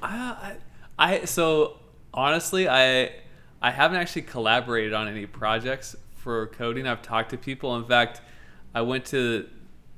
I, 0.03 0.57
I, 0.99 1.25
so 1.25 1.79
honestly, 2.15 2.69
I, 2.69 3.13
I 3.61 3.71
haven't 3.71 3.99
actually 3.99 4.23
collaborated 4.23 4.93
on 4.93 5.09
any 5.09 5.27
projects 5.27 5.97
for 6.27 6.49
coding. 6.49 6.89
I've 6.89 7.03
talked 7.03 7.31
to 7.31 7.39
people. 7.39 7.77
In 7.77 7.85
fact, 7.85 8.21
I 8.75 8.81
went 8.81 9.05
to 9.07 9.49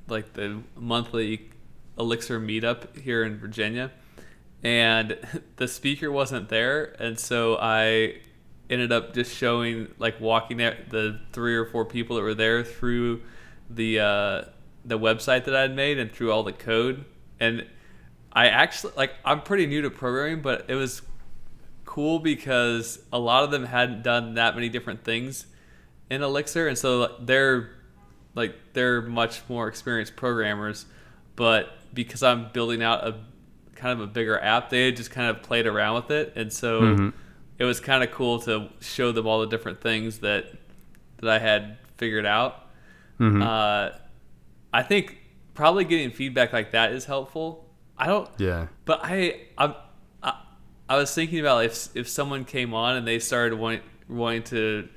like 0.07 0.33
the 0.33 0.61
monthly 0.75 1.49
Elixir 1.97 2.39
meetup 2.39 2.95
here 2.99 3.23
in 3.23 3.39
Virginia, 3.39 3.89
and 4.63 5.17
the 5.55 5.67
speaker 5.67 6.11
wasn't 6.11 6.49
there, 6.49 6.95
and 6.99 7.19
so 7.19 7.57
I 7.59 8.17
ended 8.69 8.91
up 8.91 9.15
just 9.15 9.35
showing 9.35 9.87
like 9.97 10.21
walking 10.21 10.57
the 10.57 11.19
three 11.33 11.55
or 11.55 11.65
four 11.65 11.83
people 11.83 12.15
that 12.17 12.21
were 12.21 12.35
there 12.35 12.63
through 12.63 13.23
the 13.67 13.99
uh, 13.99 14.41
the 14.85 14.99
website 14.99 15.45
that 15.45 15.55
I'd 15.55 15.75
made 15.75 15.97
and 15.97 16.11
through 16.11 16.31
all 16.31 16.43
the 16.43 16.53
code. 16.53 17.05
And 17.39 17.65
I 18.31 18.49
actually 18.49 18.93
like 18.95 19.15
I'm 19.25 19.41
pretty 19.41 19.65
new 19.65 19.81
to 19.81 19.89
programming, 19.89 20.43
but 20.43 20.65
it 20.67 20.75
was 20.75 21.01
cool 21.85 22.19
because 22.19 22.99
a 23.11 23.17
lot 23.17 23.43
of 23.43 23.49
them 23.49 23.65
hadn't 23.65 24.03
done 24.03 24.35
that 24.35 24.53
many 24.53 24.69
different 24.69 25.03
things 25.03 25.47
in 26.09 26.21
Elixir, 26.23 26.67
and 26.67 26.77
so 26.77 27.15
they're 27.19 27.69
like 28.35 28.55
they're 28.73 29.01
much 29.01 29.41
more 29.49 29.67
experienced 29.67 30.15
programmers. 30.15 30.85
But 31.35 31.69
because 31.93 32.21
I'm 32.23 32.51
building 32.51 32.81
out 32.83 33.07
a 33.07 33.15
kind 33.75 33.99
of 33.99 34.01
a 34.01 34.11
bigger 34.11 34.39
app, 34.39 34.69
they 34.69 34.91
just 34.91 35.11
kind 35.11 35.29
of 35.29 35.41
played 35.41 35.65
around 35.67 35.95
with 35.95 36.11
it, 36.11 36.33
and 36.35 36.51
so 36.51 36.81
Mhm. 36.81 37.13
it 37.57 37.65
was 37.65 37.79
kind 37.79 38.03
of 38.03 38.11
cool 38.11 38.39
to 38.41 38.69
show 38.81 39.11
them 39.11 39.25
all 39.27 39.39
the 39.41 39.47
different 39.47 39.81
things 39.81 40.19
that 40.19 40.45
that 41.21 41.29
I 41.29 41.39
had 41.39 41.77
figured 41.97 42.25
out. 42.25 42.67
Mhm. 43.19 43.41
Uh, 43.43 43.97
I 44.73 44.83
think 44.83 45.17
probably 45.53 45.83
getting 45.83 46.11
feedback 46.11 46.53
like 46.53 46.71
that 46.71 46.91
is 46.93 47.05
helpful. 47.05 47.65
I 47.97 48.05
don't, 48.07 48.29
yeah 48.37 48.67
but 48.85 49.01
I 49.03 49.41
I'm, 49.57 49.73
I 50.23 50.33
I 50.87 50.95
was 50.95 51.13
thinking 51.13 51.39
about 51.41 51.65
if 51.65 51.89
if 51.95 52.07
someone 52.07 52.45
came 52.45 52.73
on 52.73 52.95
and 52.95 53.05
they 53.05 53.19
started 53.19 53.59
wanting 53.59 53.81
wanting 54.07 54.43
to 54.43 54.87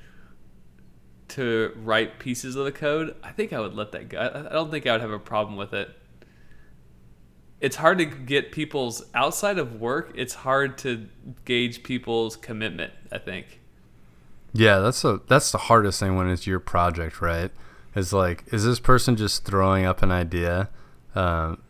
to 1.33 1.71
write 1.75 2.19
pieces 2.19 2.55
of 2.55 2.65
the 2.65 2.71
code, 2.71 3.15
I 3.23 3.31
think 3.31 3.53
I 3.53 3.59
would 3.59 3.73
let 3.73 3.91
that 3.91 4.09
go. 4.09 4.19
I, 4.19 4.53
don't 4.53 4.71
think 4.71 4.87
I 4.87 4.93
would 4.93 5.01
have 5.01 5.11
a 5.11 5.19
problem 5.19 5.57
with 5.57 5.73
it. 5.73 5.89
It's 7.59 7.77
hard 7.77 7.97
to 7.99 8.05
get 8.05 8.51
people's 8.51 9.05
outside 9.13 9.57
of 9.57 9.79
work. 9.79 10.11
It's 10.15 10.33
hard 10.33 10.77
to 10.79 11.07
gauge 11.45 11.83
people's 11.83 12.35
commitment. 12.35 12.93
I 13.11 13.17
think. 13.17 13.61
Yeah, 14.53 14.79
that's 14.79 15.03
a 15.03 15.21
that's 15.27 15.51
the 15.51 15.57
hardest 15.57 15.99
thing 15.99 16.15
when 16.15 16.29
it's 16.29 16.45
your 16.45 16.59
project, 16.59 17.21
right? 17.21 17.51
Is 17.95 18.11
like, 18.11 18.43
is 18.51 18.65
this 18.65 18.79
person 18.79 19.15
just 19.15 19.45
throwing 19.45 19.85
up 19.85 20.03
an 20.03 20.11
idea, 20.11 20.69
um, 21.15 21.61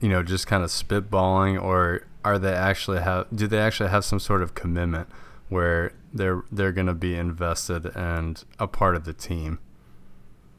you 0.00 0.08
know, 0.08 0.22
just 0.22 0.46
kind 0.46 0.62
of 0.62 0.70
spitballing, 0.70 1.60
or 1.60 2.06
are 2.24 2.38
they 2.38 2.52
actually 2.52 3.00
have? 3.00 3.26
Do 3.34 3.46
they 3.46 3.58
actually 3.58 3.90
have 3.90 4.04
some 4.04 4.20
sort 4.20 4.42
of 4.42 4.54
commitment 4.54 5.08
where 5.54 5.92
they're 6.12 6.42
they're 6.50 6.72
gonna 6.72 6.94
be 6.94 7.14
invested 7.14 7.86
and 7.94 8.42
a 8.58 8.66
part 8.66 8.96
of 8.96 9.04
the 9.04 9.12
team? 9.12 9.60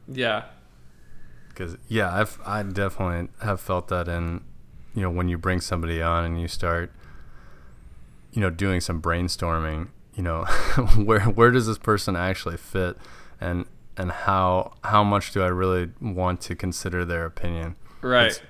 Yeah. 0.08 0.44
Because 1.48 1.76
yeah, 1.86 2.14
I've 2.14 2.40
I 2.46 2.62
definitely 2.62 3.28
have 3.42 3.60
felt 3.60 3.88
that 3.88 4.08
in, 4.08 4.42
you 4.94 5.02
know, 5.02 5.10
when 5.10 5.28
you 5.28 5.36
bring 5.36 5.60
somebody 5.60 6.00
on 6.00 6.24
and 6.24 6.40
you 6.40 6.48
start, 6.48 6.92
you 8.32 8.40
know, 8.40 8.48
doing 8.48 8.80
some 8.80 9.02
brainstorming, 9.02 9.88
you 10.14 10.22
know, 10.22 10.44
where 10.96 11.20
where 11.20 11.50
does 11.50 11.66
this 11.66 11.78
person 11.78 12.16
actually 12.16 12.56
fit, 12.56 12.96
and 13.38 13.66
and 13.98 14.10
how 14.10 14.72
how 14.82 15.04
much 15.04 15.32
do 15.32 15.42
I 15.42 15.48
really 15.48 15.90
want 16.00 16.40
to 16.42 16.56
consider 16.56 17.04
their 17.04 17.26
opinion? 17.26 17.76
Right. 18.00 18.28
It's 18.28 18.40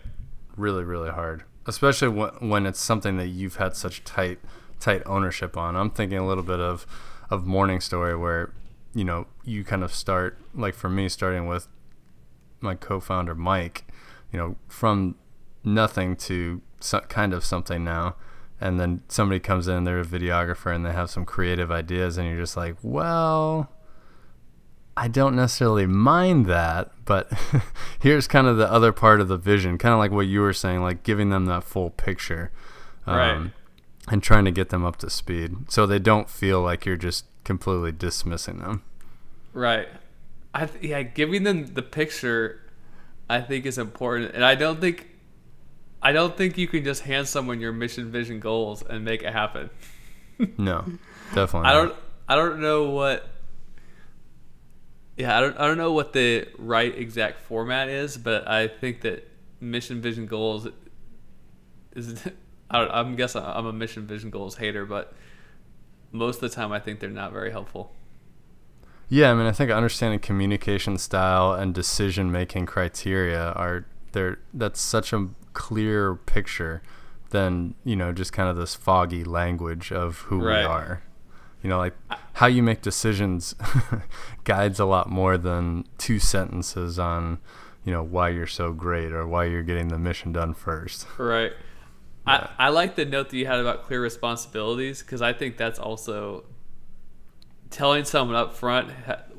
really 0.57 0.85
really 0.85 1.11
hard, 1.11 1.43
especially 1.67 2.09
when 2.09 2.31
when 2.39 2.67
it's 2.67 2.81
something 2.81 3.17
that 3.17 3.29
you've 3.29 3.57
had 3.57 3.75
such 3.75 4.05
tight 4.05 4.39
tight 4.81 5.03
ownership 5.07 5.57
on. 5.57 5.77
I'm 5.77 5.91
thinking 5.91 6.19
a 6.19 6.27
little 6.27 6.45
bit 6.45 6.61
of 6.61 6.87
of 7.31 7.45
Morning 7.45 7.81
Story 7.81 8.17
where 8.17 8.53
you 8.95 9.05
know 9.05 9.27
you 9.45 9.65
kind 9.65 9.83
of 9.83 9.93
start 9.93 10.39
like 10.55 10.75
for 10.75 10.89
me 10.89 11.09
starting 11.09 11.47
with 11.47 11.69
my 12.61 12.75
co-founder 12.75 13.35
Mike, 13.35 13.85
you 14.33 14.39
know, 14.39 14.57
from 14.69 15.17
nothing 15.65 16.17
to 16.17 16.63
so, 16.81 17.01
kind 17.01 17.33
of 17.33 17.45
something 17.45 17.85
now, 17.85 18.17
and 18.61 18.81
then 18.81 19.03
somebody 19.09 19.41
comes 19.41 19.69
in, 19.69 19.85
they're 19.85 20.01
a 20.01 20.05
videographer, 20.05 20.75
and 20.75 20.85
they 20.85 20.93
have 20.93 21.11
some 21.11 21.25
creative 21.25 21.71
ideas, 21.71 22.17
and 22.17 22.29
you're 22.29 22.39
just 22.39 22.57
like, 22.57 22.77
well, 22.83 23.71
I 24.97 25.09
don't 25.09 25.37
necessarily 25.37 25.87
mind 25.87 26.47
that, 26.47 26.91
but 27.05 27.31
here's 28.01 28.27
kind 28.27 28.47
of 28.47 28.57
the 28.57 28.71
other 28.71 28.93
part 28.93 29.21
of 29.21 29.29
the 29.29 29.37
vision, 29.37 29.79
kind 29.79 29.93
of 29.93 29.99
like 29.99 30.11
what 30.11 30.27
you 30.27 30.41
were 30.41 30.53
saying, 30.55 30.81
like 30.81 31.03
giving 31.03 31.29
them 31.31 31.47
that 31.47 31.65
full 31.65 31.91
picture, 31.91 32.51
um, 33.07 33.17
Right. 33.17 33.51
And 34.09 34.23
trying 34.23 34.45
to 34.45 34.51
get 34.51 34.69
them 34.71 34.85
up 34.85 34.97
to 34.99 35.11
speed, 35.11 35.71
so 35.71 35.87
they 35.87 35.99
don't 35.99 36.31
feel 36.31 36.63
like 36.63 36.87
you're 36.87 36.97
just 36.97 37.25
completely 37.45 37.93
dismissing 37.93 38.59
them. 38.59 38.83
Right. 39.53 39.89
I 40.55 40.67
th- 40.67 40.83
yeah, 40.85 41.03
giving 41.03 41.43
them 41.43 41.67
the 41.75 41.83
picture, 41.83 42.61
I 43.29 43.41
think 43.41 43.67
is 43.67 43.79
important, 43.79 44.35
and 44.35 44.45
I 44.45 44.55
don't 44.55 44.81
think, 44.81 45.09
I 46.03 46.13
don't 46.13 46.37
think 46.37 46.57
you 46.57 46.69
can 46.69 46.85
just 46.85 47.03
hand 47.03 47.27
someone 47.29 47.61
your 47.61 47.73
mission, 47.73 48.11
vision, 48.11 48.41
goals 48.41 48.83
and 48.83 49.05
make 49.05 49.23
it 49.23 49.33
happen. 49.33 49.71
No, 50.59 50.85
definitely. 51.35 51.67
I 51.71 51.73
not. 51.73 51.85
don't, 51.85 51.95
I 52.29 52.35
don't 52.35 52.61
know 52.61 52.91
what. 52.91 53.27
Yeah, 55.17 55.35
I 55.35 55.41
don't, 55.41 55.59
I 55.59 55.67
don't 55.67 55.79
know 55.79 55.93
what 55.93 56.13
the 56.13 56.47
right 56.59 56.95
exact 56.95 57.41
format 57.41 57.89
is, 57.89 58.19
but 58.19 58.47
I 58.47 58.69
think 58.69 59.01
that 59.01 59.27
mission, 59.61 60.03
vision, 60.03 60.27
goals 60.27 60.69
is 61.95 62.23
I 62.71 62.87
I'm 62.87 63.17
guessing 63.17 63.43
I'm 63.45 63.67
a 63.67 63.73
mission 63.73 64.07
vision 64.07 64.31
goals 64.31 64.57
hater, 64.57 64.85
but 64.87 65.13
most 66.13 66.37
of 66.37 66.41
the 66.43 66.49
time 66.49 66.73
I 66.73 66.81
think 66.81 67.01
they're 67.01 67.11
not 67.11 67.33
very 67.33 67.51
helpful. 67.51 67.93
Yeah, 69.09 69.31
I 69.31 69.35
mean, 69.35 69.47
I 69.47 69.53
think 69.53 69.71
understanding 69.71 70.19
communication 70.19 70.99
style 70.99 71.53
and 71.53 71.73
decision 71.73 72.33
making 72.33 72.67
criteria 72.67 73.53
are 73.53 73.87
there. 74.13 74.39
That's 74.53 74.81
such 74.81 75.13
a 75.13 75.29
clear 75.53 76.15
picture 76.17 76.83
than 77.31 77.75
you 77.85 77.97
know 77.97 78.13
just 78.13 78.33
kind 78.33 78.49
of 78.49 78.57
this 78.57 78.75
foggy 78.75 79.25
language 79.25 79.93
of 79.93 80.19
who 80.21 80.41
Right. 80.41 80.61
we 80.61 80.65
are. 80.65 81.03
You 81.63 81.71
know, 81.71 81.79
like 81.79 81.95
how 82.35 82.47
you 82.47 82.63
make 82.63 82.83
decisions 82.83 83.55
guides 84.45 84.79
a 84.79 84.85
lot 84.85 85.09
more 85.09 85.37
than 85.39 85.85
two 85.99 86.19
sentences 86.19 86.99
on 86.99 87.39
you 87.85 87.93
know 87.93 88.03
why 88.03 88.29
you're 88.31 88.47
so 88.47 88.73
great 88.73 89.13
or 89.13 89.27
why 89.27 89.45
you're 89.45 89.63
getting 89.63 89.89
the 89.89 89.99
mission 89.99 90.33
done 90.33 90.53
first. 90.55 91.07
Right. 91.19 91.53
I, 92.27 92.49
I 92.59 92.69
like 92.71 92.97
the 92.97 93.05
note 93.05 93.31
that 93.31 93.37
you 93.37 93.47
had 93.47 93.61
about 93.61 93.87
clear 93.87 94.01
responsibilities 94.01 95.03
because 95.03 95.23
I 95.23 95.33
think 95.33 95.57
that's 95.57 95.79
also 95.79 96.45
telling 97.71 98.05
someone 98.05 98.37
up 98.37 98.55
front 98.55 98.91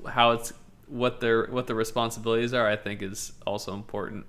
how 0.08 0.32
it's 0.32 0.54
what 0.88 1.19
their 1.19 1.47
what 1.47 1.67
the 1.67 1.76
responsibilities 1.76 2.54
are. 2.54 2.67
I 2.67 2.76
think 2.76 3.02
is 3.02 3.34
also 3.45 3.73
important. 3.73 4.26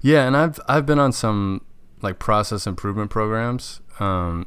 Yeah, 0.00 0.26
and 0.26 0.36
I've 0.36 0.60
I've 0.68 0.86
been 0.86 0.98
on 0.98 1.12
some 1.12 1.62
like 2.02 2.18
process 2.18 2.66
improvement 2.66 3.10
programs, 3.10 3.80
um, 3.98 4.46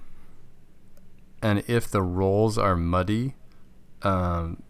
and 1.41 1.63
if 1.67 1.89
the 1.89 2.01
roles 2.01 2.57
are 2.57 2.75
muddy, 2.75 3.35
um, 4.03 4.61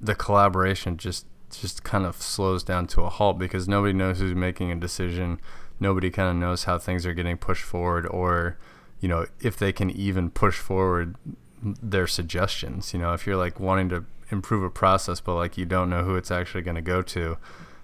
the 0.00 0.14
collaboration 0.14 0.96
just 0.96 1.26
just 1.50 1.84
kind 1.84 2.04
of 2.04 2.20
slows 2.20 2.62
down 2.62 2.86
to 2.88 3.02
a 3.02 3.08
halt 3.08 3.38
because 3.38 3.68
nobody 3.68 3.92
knows 3.92 4.18
who's 4.18 4.34
making 4.34 4.70
a 4.70 4.76
decision. 4.76 5.40
Nobody 5.84 6.10
kind 6.10 6.30
of 6.30 6.36
knows 6.36 6.64
how 6.64 6.78
things 6.78 7.04
are 7.04 7.12
getting 7.12 7.36
pushed 7.36 7.62
forward, 7.62 8.06
or 8.06 8.56
you 9.00 9.08
know 9.08 9.26
if 9.40 9.54
they 9.58 9.70
can 9.70 9.90
even 9.90 10.30
push 10.30 10.58
forward 10.58 11.14
their 11.62 12.06
suggestions. 12.06 12.94
You 12.94 13.00
know, 13.00 13.12
if 13.12 13.26
you're 13.26 13.36
like 13.36 13.60
wanting 13.60 13.90
to 13.90 14.04
improve 14.30 14.62
a 14.64 14.70
process, 14.70 15.20
but 15.20 15.34
like 15.34 15.58
you 15.58 15.66
don't 15.66 15.90
know 15.90 16.02
who 16.02 16.16
it's 16.16 16.30
actually 16.30 16.62
going 16.62 16.76
to 16.76 16.80
go 16.94 17.02
to, 17.02 17.36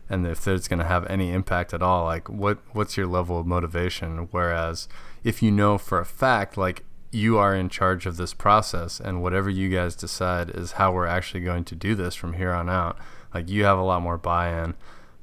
and 0.08 0.26
if 0.26 0.48
it's 0.48 0.66
going 0.66 0.78
to 0.78 0.86
have 0.86 1.06
any 1.08 1.30
impact 1.30 1.74
at 1.74 1.82
all, 1.82 2.04
like 2.06 2.26
what 2.30 2.56
what's 2.72 2.96
your 2.96 3.06
level 3.06 3.38
of 3.38 3.46
motivation? 3.46 4.28
Whereas 4.30 4.88
if 5.22 5.42
you 5.42 5.50
know 5.50 5.76
for 5.76 6.00
a 6.00 6.06
fact, 6.06 6.56
like 6.56 6.84
you 7.12 7.36
are 7.36 7.54
in 7.54 7.68
charge 7.68 8.06
of 8.06 8.16
this 8.16 8.32
process, 8.32 8.98
and 8.98 9.22
whatever 9.22 9.50
you 9.50 9.68
guys 9.68 9.94
decide 9.94 10.48
is 10.48 10.72
how 10.72 10.90
we're 10.90 11.06
actually 11.06 11.40
going 11.40 11.64
to 11.64 11.74
do 11.74 11.94
this 11.94 12.14
from 12.14 12.32
here 12.32 12.52
on 12.52 12.70
out. 12.70 12.96
Like 13.34 13.50
you 13.50 13.64
have 13.64 13.78
a 13.78 13.82
lot 13.82 14.00
more 14.00 14.16
buy-in, 14.16 14.74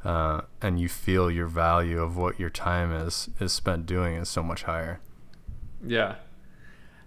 uh, 0.03 0.41
and 0.61 0.79
you 0.79 0.89
feel 0.89 1.29
your 1.29 1.47
value 1.47 2.01
of 2.01 2.17
what 2.17 2.39
your 2.39 2.49
time 2.49 2.91
is 2.91 3.29
is 3.39 3.53
spent 3.53 3.85
doing 3.85 4.15
is 4.15 4.29
so 4.29 4.43
much 4.43 4.63
higher. 4.63 4.99
Yeah. 5.85 6.15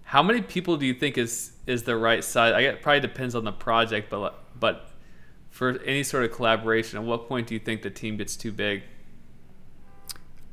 How 0.04 0.22
many 0.22 0.42
people 0.42 0.76
do 0.76 0.86
you 0.86 0.94
think 0.94 1.16
is 1.16 1.52
is 1.66 1.84
the 1.84 1.96
right 1.96 2.24
size? 2.24 2.52
I 2.52 2.60
it 2.60 2.82
probably 2.82 3.00
depends 3.00 3.34
on 3.34 3.44
the 3.44 3.52
project, 3.52 4.10
but 4.10 4.34
but 4.58 4.90
for 5.50 5.80
any 5.82 6.02
sort 6.02 6.24
of 6.24 6.32
collaboration, 6.32 6.98
at 6.98 7.04
what 7.04 7.28
point 7.28 7.46
do 7.46 7.54
you 7.54 7.60
think 7.60 7.82
the 7.82 7.90
team 7.90 8.16
gets 8.16 8.36
too 8.36 8.52
big? 8.52 8.82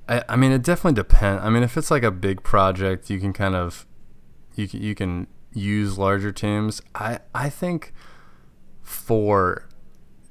I, 0.10 0.24
I 0.30 0.36
mean, 0.36 0.52
it 0.52 0.64
definitely 0.64 0.96
depends. 0.96 1.44
I 1.44 1.50
mean, 1.50 1.64
if 1.64 1.78
it's 1.78 1.92
like 1.92 2.04
a 2.04 2.12
big 2.12 2.44
project, 2.44 3.10
you 3.10 3.20
can 3.20 3.34
kind 3.34 3.56
of 3.56 3.86
you 4.56 4.68
can, 4.68 4.82
you 4.82 4.96
can 4.96 5.28
use 5.54 5.98
larger 5.98 6.32
teams. 6.32 6.82
I 6.96 7.20
I 7.34 7.50
think 7.50 7.94
four 8.82 9.67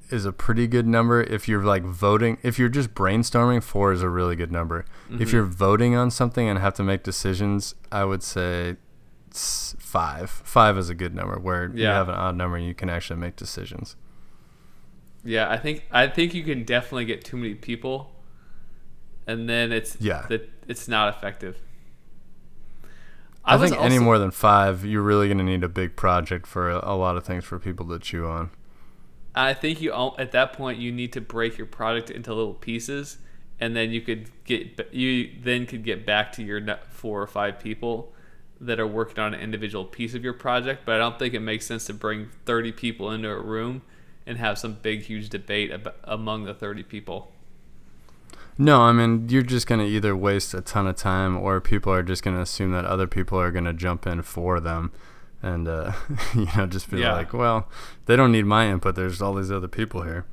is 0.09 0.25
a 0.25 0.31
pretty 0.31 0.67
good 0.67 0.87
number 0.87 1.21
if 1.21 1.47
you're 1.47 1.63
like 1.63 1.83
voting. 1.83 2.37
If 2.43 2.57
you're 2.57 2.69
just 2.69 2.93
brainstorming, 2.93 3.63
four 3.63 3.91
is 3.91 4.01
a 4.01 4.09
really 4.09 4.35
good 4.35 4.51
number. 4.51 4.85
If 5.09 5.19
mm-hmm. 5.19 5.35
you're 5.35 5.45
voting 5.45 5.95
on 5.95 6.11
something 6.11 6.47
and 6.47 6.59
have 6.59 6.73
to 6.75 6.83
make 6.83 7.03
decisions, 7.03 7.75
I 7.91 8.05
would 8.05 8.23
say 8.23 8.77
five. 9.31 10.29
Five 10.29 10.77
is 10.77 10.89
a 10.89 10.95
good 10.95 11.13
number 11.13 11.39
where 11.39 11.71
you 11.73 11.85
have 11.85 12.09
an 12.09 12.15
odd 12.15 12.35
number 12.35 12.57
and 12.57 12.65
you 12.65 12.73
can 12.73 12.89
actually 12.89 13.19
make 13.19 13.35
decisions. 13.35 13.95
Yeah, 15.23 15.49
I 15.49 15.57
think 15.57 15.85
I 15.91 16.07
think 16.07 16.33
you 16.33 16.43
can 16.43 16.63
definitely 16.63 17.05
get 17.05 17.23
too 17.25 17.37
many 17.37 17.53
people, 17.55 18.11
and 19.25 19.49
then 19.49 19.71
it's 19.71 19.97
Yeah. 19.99 20.25
that 20.29 20.49
it's 20.67 20.87
not 20.87 21.13
effective. 21.15 21.57
I, 23.43 23.55
was 23.55 23.71
think 23.71 23.81
any 23.81 23.99
more 23.99 24.19
than 24.19 24.31
five, 24.31 24.83
you're 24.83 25.01
really 25.01 25.27
going 25.27 25.37
to 25.37 25.43
need 25.43 25.63
a 25.63 25.69
big 25.69 25.95
project 25.95 26.45
for 26.45 26.69
a, 26.69 26.81
a 26.83 26.95
lot 26.95 27.15
of 27.15 27.23
things 27.23 27.45
for 27.45 27.57
people 27.59 27.87
to 27.87 27.99
chew 27.99 28.25
on. 28.25 28.51
I 29.37 29.53
think 29.53 29.81
you 29.81 29.93
at 30.17 30.31
that 30.31 30.53
point 30.53 30.79
you 30.79 30.91
need 30.91 31.13
to 31.13 31.21
break 31.21 31.57
your 31.57 31.67
product 31.67 32.09
into 32.09 32.33
little 32.33 32.53
pieces, 32.53 33.19
and 33.59 33.75
then 33.75 33.91
you 33.91 34.01
could 34.01 34.29
get 34.45 34.89
you 34.91 35.31
then 35.41 35.65
could 35.65 35.83
get 35.83 36.05
back 36.05 36.31
to 36.33 36.43
your 36.43 36.61
four 36.89 37.21
or 37.21 37.27
five 37.27 37.59
people 37.59 38.13
that 38.59 38.79
are 38.79 38.87
working 38.87 39.19
on 39.19 39.35
an 39.35 39.39
individual 39.39 39.85
piece 39.85 40.15
of 40.15 40.23
your 40.23 40.33
project. 40.33 40.81
But 40.85 40.95
I 40.95 40.97
don't 40.97 41.19
think 41.19 41.33
it 41.33 41.41
makes 41.41 41.65
sense 41.65 41.85
to 41.85 41.93
bring 41.93 42.29
thirty 42.45 42.71
people 42.71 43.11
into 43.11 43.29
a 43.29 43.39
room 43.39 43.83
and 44.25 44.37
have 44.37 44.57
some 44.57 44.73
big 44.81 45.03
huge 45.03 45.29
debate 45.29 45.71
ab- 45.71 45.93
among 46.03 46.45
the 46.45 46.53
thirty 46.53 46.83
people. 46.83 47.31
No, 48.57 48.81
I 48.81 48.91
mean 48.91 49.29
you're 49.29 49.43
just 49.43 49.67
gonna 49.67 49.85
either 49.85 50.15
waste 50.15 50.55
a 50.55 50.61
ton 50.61 50.87
of 50.87 50.95
time, 50.95 51.37
or 51.37 51.61
people 51.61 51.93
are 51.93 52.01
just 52.01 52.23
gonna 52.23 52.41
assume 52.41 52.71
that 52.71 52.85
other 52.85 53.05
people 53.05 53.39
are 53.39 53.51
gonna 53.51 53.73
jump 53.73 54.07
in 54.07 54.23
for 54.23 54.59
them, 54.59 54.91
and 55.41 55.67
uh, 55.67 55.93
you 56.35 56.47
know 56.55 56.65
just 56.65 56.89
be 56.89 56.99
Yeah. 56.99 57.13
like, 57.13 57.33
well, 57.33 57.69
they 58.05 58.15
don't 58.15 58.31
need 58.31 58.45
my 58.45 58.69
input. 58.69 58.95
There's 58.95 59.21
all 59.21 59.33
these 59.33 59.51
other 59.51 59.67
people 59.67 60.01
here. 60.03 60.25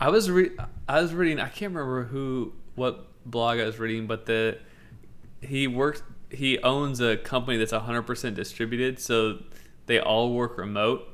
I 0.00 0.08
was 0.10 0.30
re- 0.30 0.50
I 0.88 1.00
was 1.00 1.14
reading. 1.14 1.40
I 1.40 1.48
can't 1.48 1.72
remember 1.74 2.04
who 2.04 2.52
what 2.74 3.06
blog 3.24 3.58
I 3.58 3.64
was 3.64 3.78
reading, 3.78 4.06
but 4.06 4.26
the 4.26 4.58
he 5.40 5.66
works. 5.66 6.02
He 6.30 6.58
owns 6.60 7.00
a 7.00 7.16
company 7.16 7.56
that's 7.58 7.72
100% 7.72 8.34
distributed, 8.34 8.98
so 8.98 9.38
they 9.86 10.00
all 10.00 10.32
work 10.34 10.58
remote. 10.58 11.08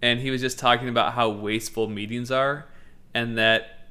And 0.00 0.20
he 0.20 0.30
was 0.30 0.40
just 0.40 0.58
talking 0.60 0.88
about 0.88 1.14
how 1.14 1.28
wasteful 1.30 1.88
meetings 1.88 2.30
are, 2.30 2.66
and 3.14 3.36
that 3.36 3.88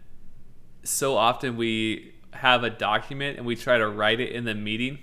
so 0.84 1.18
often 1.18 1.58
we 1.58 2.14
have 2.32 2.64
a 2.64 2.70
document 2.70 3.38
and 3.38 3.46
we 3.46 3.56
try 3.56 3.78
to 3.78 3.88
write 3.88 4.20
it 4.20 4.32
in 4.32 4.46
the 4.46 4.56
meeting. 4.56 5.00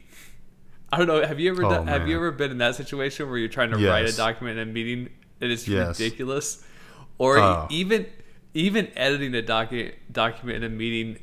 I 0.92 0.98
don't 0.98 1.06
know. 1.06 1.24
Have 1.24 1.38
you 1.38 1.50
ever 1.52 1.64
Oh, 1.64 1.70
done, 1.70 1.86
have 1.86 2.08
you 2.08 2.16
ever 2.16 2.30
been 2.32 2.50
in 2.50 2.58
that 2.58 2.74
situation 2.74 3.28
where 3.28 3.38
you're 3.38 3.48
trying 3.48 3.70
to 3.70 3.76
write 3.86 4.06
a 4.08 4.16
document 4.16 4.58
in 4.58 4.68
a 4.68 4.72
meeting 4.72 5.08
and 5.40 5.52
it's 5.52 5.66
Yes. 5.68 6.00
ridiculous, 6.00 6.64
or 7.18 7.38
Oh. 7.38 7.66
even 7.70 8.06
even 8.52 8.88
editing 8.96 9.32
a 9.36 9.42
docu- 9.42 9.92
document 10.10 10.64
in 10.64 10.72
a 10.72 10.74
meeting 10.74 11.18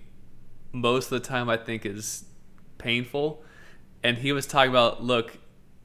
most 0.71 1.11
of 1.11 1.21
the 1.21 1.27
time 1.27 1.49
I 1.49 1.57
think 1.57 1.85
is 1.85 2.23
painful. 2.77 3.43
And 4.01 4.19
he 4.19 4.31
was 4.31 4.45
talking 4.45 4.69
about, 4.69 5.03
look, 5.03 5.37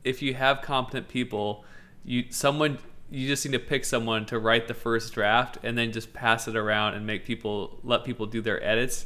if 0.05 0.23
you 0.23 0.35
have 0.35 0.63
competent 0.63 1.09
people, 1.09 1.65
you 2.05 2.27
someone 2.31 2.79
you 3.11 3.27
just 3.29 3.45
need 3.45 3.53
to 3.53 3.59
pick 3.59 3.85
someone 3.85 4.25
to 4.27 4.39
write 4.39 4.69
the 4.69 4.75
first 4.75 5.13
draft 5.13 5.59
and 5.65 5.77
then 5.77 5.91
just 5.93 6.15
pass 6.15 6.47
it 6.49 6.57
around 6.57 6.95
and 6.95 7.07
make 7.07 7.25
people 7.27 7.81
let 7.83 8.05
people 8.05 8.25
do 8.27 8.41
their 8.41 8.63
edits 8.65 9.05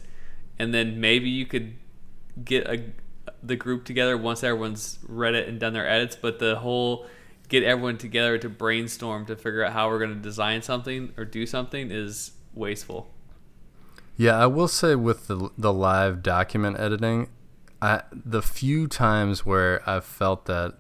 and 0.60 0.72
then 0.72 1.00
maybe 1.00 1.28
you 1.28 1.44
could 1.44 1.74
get 2.44 2.64
a 2.68 2.80
the 3.42 3.56
group 3.56 3.84
together 3.84 4.16
once 4.16 4.42
everyone's 4.42 4.98
read 5.06 5.34
it 5.34 5.48
and 5.48 5.60
done 5.60 5.72
their 5.72 5.88
edits 5.88 6.16
but 6.16 6.38
the 6.38 6.56
whole 6.56 7.06
get 7.48 7.62
everyone 7.62 7.96
together 7.96 8.38
to 8.38 8.48
brainstorm 8.48 9.24
to 9.26 9.36
figure 9.36 9.64
out 9.64 9.72
how 9.72 9.88
we're 9.88 9.98
going 9.98 10.14
to 10.14 10.20
design 10.20 10.62
something 10.62 11.12
or 11.16 11.24
do 11.24 11.46
something 11.46 11.90
is 11.90 12.32
wasteful 12.54 13.10
Yeah, 14.16 14.38
I 14.38 14.46
will 14.46 14.68
say 14.68 14.94
with 14.94 15.26
the 15.26 15.50
the 15.58 15.72
live 15.72 16.22
document 16.22 16.80
editing, 16.80 17.28
I 17.82 18.02
the 18.10 18.42
few 18.42 18.86
times 18.86 19.44
where 19.44 19.88
I've 19.88 20.06
felt 20.06 20.46
that 20.46 20.74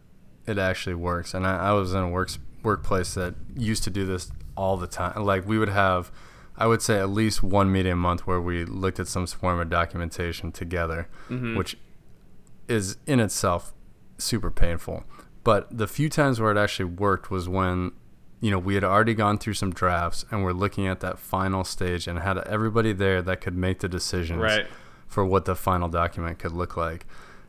it 0.46 0.58
actually 0.58 0.94
works, 0.94 1.34
and 1.34 1.46
I, 1.46 1.68
I 1.68 1.72
was 1.72 1.92
in 1.92 1.98
a 1.98 2.08
works 2.08 2.38
workplace 2.62 3.14
that 3.14 3.34
used 3.54 3.84
to 3.84 3.90
do 3.90 4.06
this 4.06 4.32
all 4.56 4.76
the 4.76 4.86
time. 4.86 5.22
Like 5.22 5.46
we 5.46 5.58
would 5.58 5.68
have, 5.68 6.10
I 6.56 6.66
would 6.66 6.80
say 6.80 6.98
at 6.98 7.10
least 7.10 7.42
one 7.42 7.70
meeting 7.70 7.92
a 7.92 7.96
month 7.96 8.26
where 8.26 8.40
we 8.40 8.64
looked 8.64 8.98
at 8.98 9.06
some 9.06 9.26
form 9.26 9.60
of 9.60 9.68
documentation 9.68 10.50
together, 10.50 11.08
mm-hmm. 11.28 11.56
which 11.56 11.76
is 12.68 12.96
in 13.06 13.20
itself 13.20 13.72
super 14.18 14.50
painful. 14.50 15.04
But 15.44 15.76
the 15.76 15.86
few 15.86 16.08
times 16.08 16.40
where 16.40 16.50
it 16.50 16.58
actually 16.58 16.86
worked 16.86 17.30
was 17.30 17.48
when, 17.48 17.92
you 18.40 18.50
know, 18.50 18.58
we 18.58 18.74
had 18.74 18.82
already 18.84 19.14
gone 19.14 19.38
through 19.38 19.54
some 19.54 19.72
drafts 19.72 20.24
and 20.30 20.42
we're 20.42 20.52
looking 20.52 20.86
at 20.86 21.00
that 21.00 21.18
final 21.18 21.62
stage 21.64 22.06
and 22.08 22.18
had 22.18 22.38
everybody 22.38 22.92
there 22.92 23.22
that 23.22 23.40
could 23.40 23.56
make 23.56 23.78
the 23.80 23.88
decisions 23.88 24.40
Right. 24.40 24.66
for 25.06 25.24
what 25.24 25.44
the 25.44 25.54
final 25.54 25.88
document 25.88 26.38
could 26.38 26.52
look 26.52 26.76
like. 26.76 27.06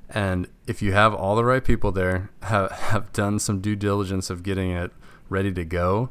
And 0.10 0.48
if 0.68 0.82
you 0.82 0.94
have 0.94 1.14
all 1.14 1.36
the 1.36 1.44
right 1.44 1.64
people 1.64 1.92
there, 1.92 2.30
have, 2.44 2.72
have 2.72 3.12
done 3.14 3.40
some 3.40 3.60
due 3.62 3.76
diligence 3.76 4.30
of 4.30 4.44
getting 4.44 4.72
it 4.72 4.92
ready 5.28 5.52
to 5.52 5.66
go, 5.66 6.10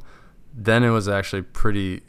then 0.53 0.83
it 0.83 0.89
was 0.91 1.07
actually 1.07 1.41
pretty 1.43 2.01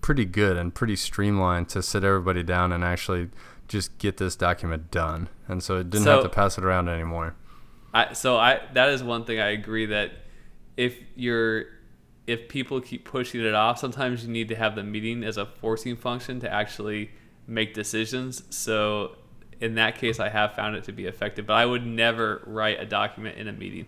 pretty 0.00 0.24
good 0.24 0.56
and 0.56 0.74
pretty 0.74 0.94
streamlined 0.96 1.68
to 1.68 1.82
sit 1.82 2.02
everybody 2.04 2.42
down 2.42 2.72
and 2.72 2.82
actually 2.84 3.28
just 3.68 3.96
get 3.98 4.16
this 4.16 4.34
document 4.34 4.90
done. 4.90 5.28
And 5.46 5.62
so 5.62 5.76
it 5.78 5.90
didn't 5.90 6.04
So- 6.04 6.14
have 6.14 6.22
to 6.24 6.28
pass 6.28 6.58
it 6.58 6.64
around 6.64 6.88
anymore. 6.88 7.34
I 7.94 8.12
so 8.12 8.36
I 8.36 8.60
that 8.74 8.90
is 8.90 9.02
one 9.02 9.24
thing 9.24 9.40
I 9.40 9.48
agree 9.48 9.86
that 9.86 10.12
if 10.76 10.94
you're 11.16 11.64
if 12.26 12.48
people 12.48 12.80
keep 12.82 13.06
pushing 13.06 13.40
it 13.42 13.54
off, 13.54 13.78
sometimes 13.78 14.24
you 14.24 14.30
need 14.30 14.48
to 14.48 14.54
have 14.54 14.74
the 14.74 14.82
meeting 14.82 15.24
as 15.24 15.38
a 15.38 15.46
forcing 15.46 15.96
function 15.96 16.40
to 16.40 16.52
actually 16.52 17.10
make 17.46 17.72
decisions. 17.72 18.42
So 18.50 19.16
in 19.60 19.74
that 19.76 19.96
case, 19.96 20.20
I 20.20 20.28
have 20.28 20.54
found 20.54 20.76
it 20.76 20.84
to 20.84 20.92
be 20.92 21.06
effective. 21.06 21.46
But 21.46 21.54
I 21.54 21.64
would 21.64 21.86
never 21.86 22.42
write 22.46 22.78
a 22.78 22.84
document 22.84 23.38
in 23.38 23.48
a 23.48 23.52
meeting. 23.52 23.86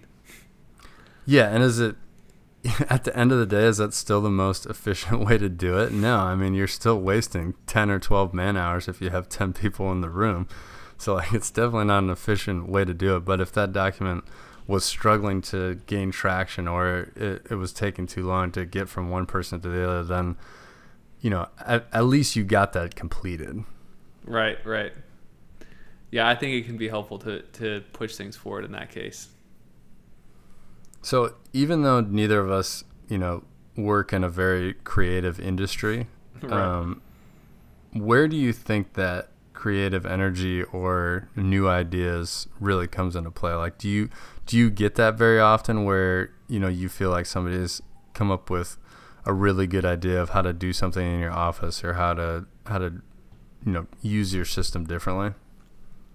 Yeah, 1.27 1.49
and 1.51 1.63
is 1.63 1.79
it 1.79 1.97
at 2.91 3.05
the 3.05 3.17
end 3.17 3.33
of 3.33 3.39
the 3.39 3.47
day 3.47 3.65
is 3.65 3.79
that 3.79 3.95
still 3.95 4.21
the 4.21 4.31
most 4.31 4.67
efficient 4.67 5.21
way 5.27 5.39
to 5.39 5.49
do 5.49 5.79
it? 5.79 5.93
No, 5.93 6.17
I 6.19 6.35
mean 6.35 6.55
you're 6.55 6.67
still 6.67 7.01
wasting 7.01 7.55
10 7.67 7.91
or 7.91 7.99
12 7.99 8.35
man 8.35 8.57
hours 8.57 8.89
if 8.89 9.01
you 9.01 9.11
have 9.11 9.29
10 9.29 9.53
people 9.53 9.91
in 9.93 10.01
the 10.01 10.11
room. 10.11 10.49
So 10.99 11.15
like 11.15 11.33
it's 11.33 11.51
definitely 11.51 11.87
not 11.87 12.03
an 12.03 12.11
efficient 12.11 12.69
way 12.69 12.85
to 12.85 12.95
do 12.95 13.17
it, 13.17 13.21
but 13.21 13.41
if 13.41 13.53
that 13.53 13.73
document 13.73 14.25
was 14.67 14.85
struggling 14.85 15.43
to 15.43 15.77
gain 15.87 16.11
traction 16.11 16.69
or 16.69 17.11
it, 17.17 17.47
it 17.51 17.55
was 17.57 17.73
taking 17.73 18.07
too 18.07 18.27
long 18.27 18.53
to 18.53 18.65
get 18.65 18.89
from 18.89 19.11
one 19.11 19.27
person 19.27 19.61
to 19.61 19.69
the 19.69 19.89
other, 19.89 20.05
then 20.05 20.37
you 21.21 21.31
know, 21.31 21.49
at, 21.67 21.87
at 21.93 22.05
least 22.05 22.37
you 22.37 22.45
got 22.45 22.73
that 22.73 22.95
completed. 22.95 23.65
Right, 24.25 24.59
right. 24.65 24.93
Yeah, 26.11 26.29
I 26.29 26.35
think 26.35 26.55
it 26.55 26.67
can 26.67 26.77
be 26.77 26.89
helpful 26.89 27.19
to, 27.21 27.43
to 27.43 27.83
push 27.93 28.17
things 28.17 28.37
forward 28.37 28.65
in 28.65 28.73
that 28.73 28.91
case. 28.91 29.29
So 31.03 31.35
even 31.53 31.83
though 31.83 32.01
neither 32.01 32.41
of 32.41 32.51
us, 32.51 32.85
you 33.09 33.19
know, 33.19 33.45
work 33.77 34.13
in 34.13 34.23
a 34.25 34.29
very 34.29 34.75
creative 34.75 35.41
industry, 35.41 36.07
Right. 36.43 36.53
um, 36.53 37.03
where 37.93 38.29
do 38.29 38.37
you 38.37 38.53
think 38.53 38.95
that 38.95 39.29
creative 39.53 40.07
energy 40.07 40.63
or 40.63 41.29
new 41.37 41.69
ideas 41.69 42.49
really 42.61 42.87
comes 42.87 43.15
into 43.17 43.31
play? 43.31 43.53
Like, 43.53 43.77
do 43.79 43.89
you 43.89 44.09
do 44.47 44.57
you 44.57 44.71
get 44.71 44.95
that 44.95 45.17
very 45.17 45.39
often, 45.41 45.85
where 45.85 46.31
you 46.49 46.59
know 46.59 46.69
you 46.69 46.89
feel 46.89 47.11
like 47.11 47.27
somebody's 47.27 47.83
come 48.15 48.31
up 48.31 48.49
with 48.51 48.79
a 49.27 49.33
really 49.33 49.67
good 49.67 49.85
idea 49.85 50.21
of 50.21 50.31
how 50.31 50.41
to 50.43 50.53
do 50.53 50.73
something 50.73 51.07
in 51.07 51.21
your 51.21 51.31
office 51.33 51.85
or 51.85 51.95
how 51.95 52.15
to 52.15 52.47
how 52.67 52.79
to 52.79 53.03
you 53.67 53.73
know 53.73 53.87
use 54.03 54.33
your 54.35 54.45
system 54.47 54.85
differently? 54.85 55.35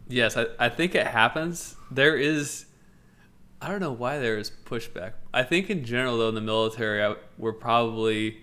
Yes, 0.07 0.37
I, 0.37 0.47
I 0.59 0.69
think 0.69 0.95
it 0.95 1.07
happens. 1.07 1.75
There 1.91 2.15
is, 2.15 2.65
I 3.65 3.69
don't 3.69 3.79
know 3.79 3.93
why 3.93 4.19
there 4.19 4.37
is 4.37 4.51
pushback. 4.65 5.13
I 5.33 5.41
think 5.41 5.71
in 5.71 5.85
general, 5.85 6.19
though, 6.19 6.29
in 6.29 6.35
the 6.35 6.41
military, 6.41 7.03
I, 7.03 7.15
we're 7.35 7.51
probably 7.51 8.37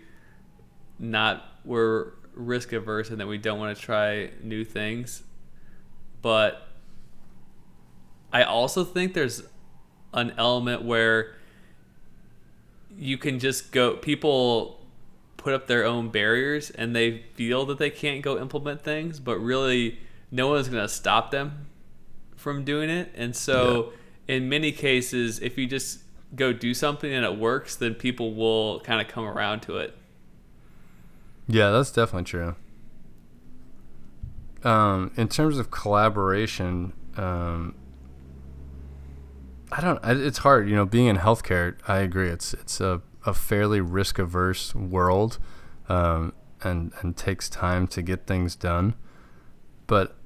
not, 0.98 1.44
we're 1.64 2.14
risk 2.34 2.72
averse 2.72 3.08
and 3.08 3.20
that 3.20 3.28
we 3.28 3.38
don't 3.38 3.60
want 3.60 3.76
to 3.76 3.80
try 3.80 4.30
new 4.42 4.64
things. 4.64 5.22
But 6.22 6.66
I 8.32 8.42
also 8.42 8.82
think 8.82 9.14
there's 9.14 9.44
an 10.12 10.34
element 10.38 10.82
where 10.82 11.36
you 12.98 13.16
can 13.16 13.38
just 13.38 13.70
go, 13.70 13.94
people 13.94 14.84
put 15.36 15.54
up 15.54 15.68
their 15.68 15.84
own 15.84 16.08
barriers 16.08 16.70
and 16.70 16.96
they 16.96 17.26
feel 17.34 17.64
that 17.66 17.78
they 17.78 17.90
can't 17.90 18.22
go 18.22 18.40
implement 18.40 18.82
things, 18.82 19.20
but 19.20 19.38
really 19.38 20.00
no 20.32 20.48
one's 20.48 20.68
going 20.68 20.82
to 20.82 20.92
stop 20.92 21.30
them 21.30 21.66
from 22.34 22.64
doing 22.64 22.90
it. 22.90 23.12
And 23.14 23.36
so, 23.36 23.92
in 24.28 24.48
many 24.48 24.72
cases, 24.72 25.38
if 25.40 25.58
you 25.58 25.66
just 25.66 26.00
go 26.34 26.52
do 26.52 26.74
something 26.74 27.12
and 27.12 27.24
it 27.24 27.36
works, 27.36 27.76
then 27.76 27.94
people 27.94 28.34
will 28.34 28.80
kind 28.80 29.00
of 29.00 29.08
come 29.08 29.24
around 29.24 29.60
to 29.62 29.76
it. 29.76 29.96
Yeah, 31.48 31.70
that's 31.70 31.90
definitely 31.90 32.24
true. 32.24 32.54
Um, 34.64 35.12
in 35.16 35.28
terms 35.28 35.58
of 35.58 35.70
collaboration, 35.70 36.92
um, 37.16 37.74
I 39.72 39.80
don't. 39.80 39.98
It's 40.04 40.38
hard, 40.38 40.68
you 40.68 40.76
know. 40.76 40.86
Being 40.86 41.06
in 41.06 41.16
healthcare, 41.16 41.76
I 41.88 41.98
agree. 41.98 42.28
It's 42.28 42.54
it's 42.54 42.80
a, 42.80 43.02
a 43.26 43.34
fairly 43.34 43.80
risk 43.80 44.18
averse 44.18 44.74
world, 44.74 45.38
um, 45.88 46.32
and 46.62 46.92
and 47.00 47.16
takes 47.16 47.48
time 47.48 47.88
to 47.88 48.02
get 48.02 48.26
things 48.26 48.54
done. 48.54 48.94
But 49.88 50.16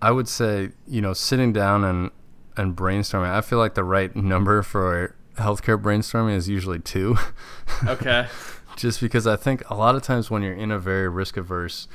I 0.00 0.12
would 0.12 0.28
say, 0.28 0.70
you 0.86 1.00
know, 1.00 1.12
sitting 1.12 1.52
down 1.52 1.82
and 1.82 2.10
and 2.56 2.76
brainstorming. 2.76 3.30
I 3.30 3.40
feel 3.40 3.58
like 3.58 3.74
the 3.74 3.84
right 3.84 4.14
number 4.14 4.62
for 4.62 5.14
healthcare 5.36 5.80
brainstorming 5.80 6.36
is 6.36 6.48
usually 6.48 6.78
two. 6.78 7.16
Okay. 7.86 8.26
just 8.76 9.00
because 9.00 9.26
I 9.26 9.36
think 9.36 9.68
a 9.70 9.74
lot 9.74 9.94
of 9.94 10.02
times 10.02 10.30
when 10.30 10.42
you're 10.42 10.54
in 10.54 10.70
a 10.70 10.78
very 10.78 11.08
risk 11.08 11.36
averse 11.36 11.88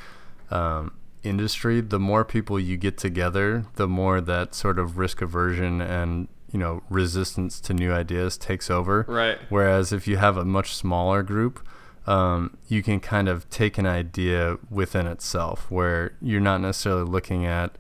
um, 0.50 0.94
industry, 1.24 1.82
the 1.82 2.00
more 2.00 2.24
people 2.26 2.60
you 2.60 2.78
get 2.78 2.98
together, 2.98 3.66
the 3.76 3.88
more 3.88 4.22
that 4.22 4.56
sort 4.56 4.80
of 4.80 4.98
risk 4.98 5.22
aversion 5.22 5.82
and 5.82 6.28
you 6.52 6.60
know 6.60 6.82
resistance 6.90 7.60
to 7.62 7.74
new 7.74 7.92
ideas 7.92 8.38
takes 8.38 8.70
over. 8.70 9.06
Right. 9.08 9.38
Whereas 9.50 9.92
if 9.92 10.08
you 10.08 10.18
have 10.18 10.38
a 10.38 10.46
much 10.46 10.74
smaller 10.74 11.24
group, 11.24 11.66
um, 12.06 12.58
you 12.68 12.82
can 12.82 13.00
kind 13.00 13.28
of 13.28 13.50
take 13.50 13.78
an 13.78 13.86
idea 13.86 14.58
within 14.70 15.08
itself, 15.08 15.70
where 15.70 16.14
you're 16.22 16.42
not 16.42 16.62
necessarily 16.62 17.04
looking 17.04 17.46
at 17.46 17.78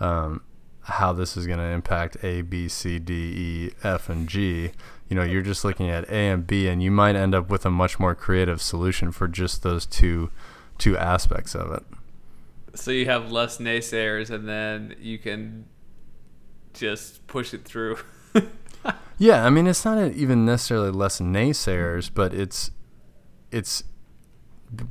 um, 0.00 0.42
how 0.88 1.12
this 1.12 1.36
is 1.36 1.46
going 1.46 1.58
to 1.58 1.64
impact 1.64 2.16
A, 2.22 2.42
B, 2.42 2.68
C, 2.68 2.98
D, 2.98 3.12
E, 3.14 3.70
F, 3.82 4.08
and 4.08 4.28
G. 4.28 4.72
You 5.08 5.16
know, 5.16 5.22
you're 5.22 5.42
just 5.42 5.64
looking 5.64 5.88
at 5.88 6.08
A 6.08 6.30
and 6.30 6.46
B, 6.46 6.68
and 6.68 6.82
you 6.82 6.90
might 6.90 7.16
end 7.16 7.34
up 7.34 7.48
with 7.48 7.64
a 7.64 7.70
much 7.70 7.98
more 7.98 8.14
creative 8.14 8.60
solution 8.60 9.12
for 9.12 9.28
just 9.28 9.62
those 9.62 9.86
two 9.86 10.30
two 10.76 10.96
aspects 10.96 11.54
of 11.54 11.72
it. 11.72 11.82
So 12.74 12.92
you 12.92 13.06
have 13.06 13.32
less 13.32 13.58
naysayers 13.58 14.30
and 14.30 14.48
then 14.48 14.94
you 15.00 15.18
can 15.18 15.64
just 16.72 17.26
push 17.26 17.52
it 17.52 17.64
through. 17.64 17.98
Yeah, 19.18 19.44
I 19.44 19.50
mean, 19.50 19.66
it's 19.66 19.84
not 19.84 20.12
even 20.12 20.46
necessarily 20.46 20.92
less 20.92 21.20
naysayers, 21.20 22.08
but 22.12 22.32
it's 22.32 22.70
it's 23.50 23.82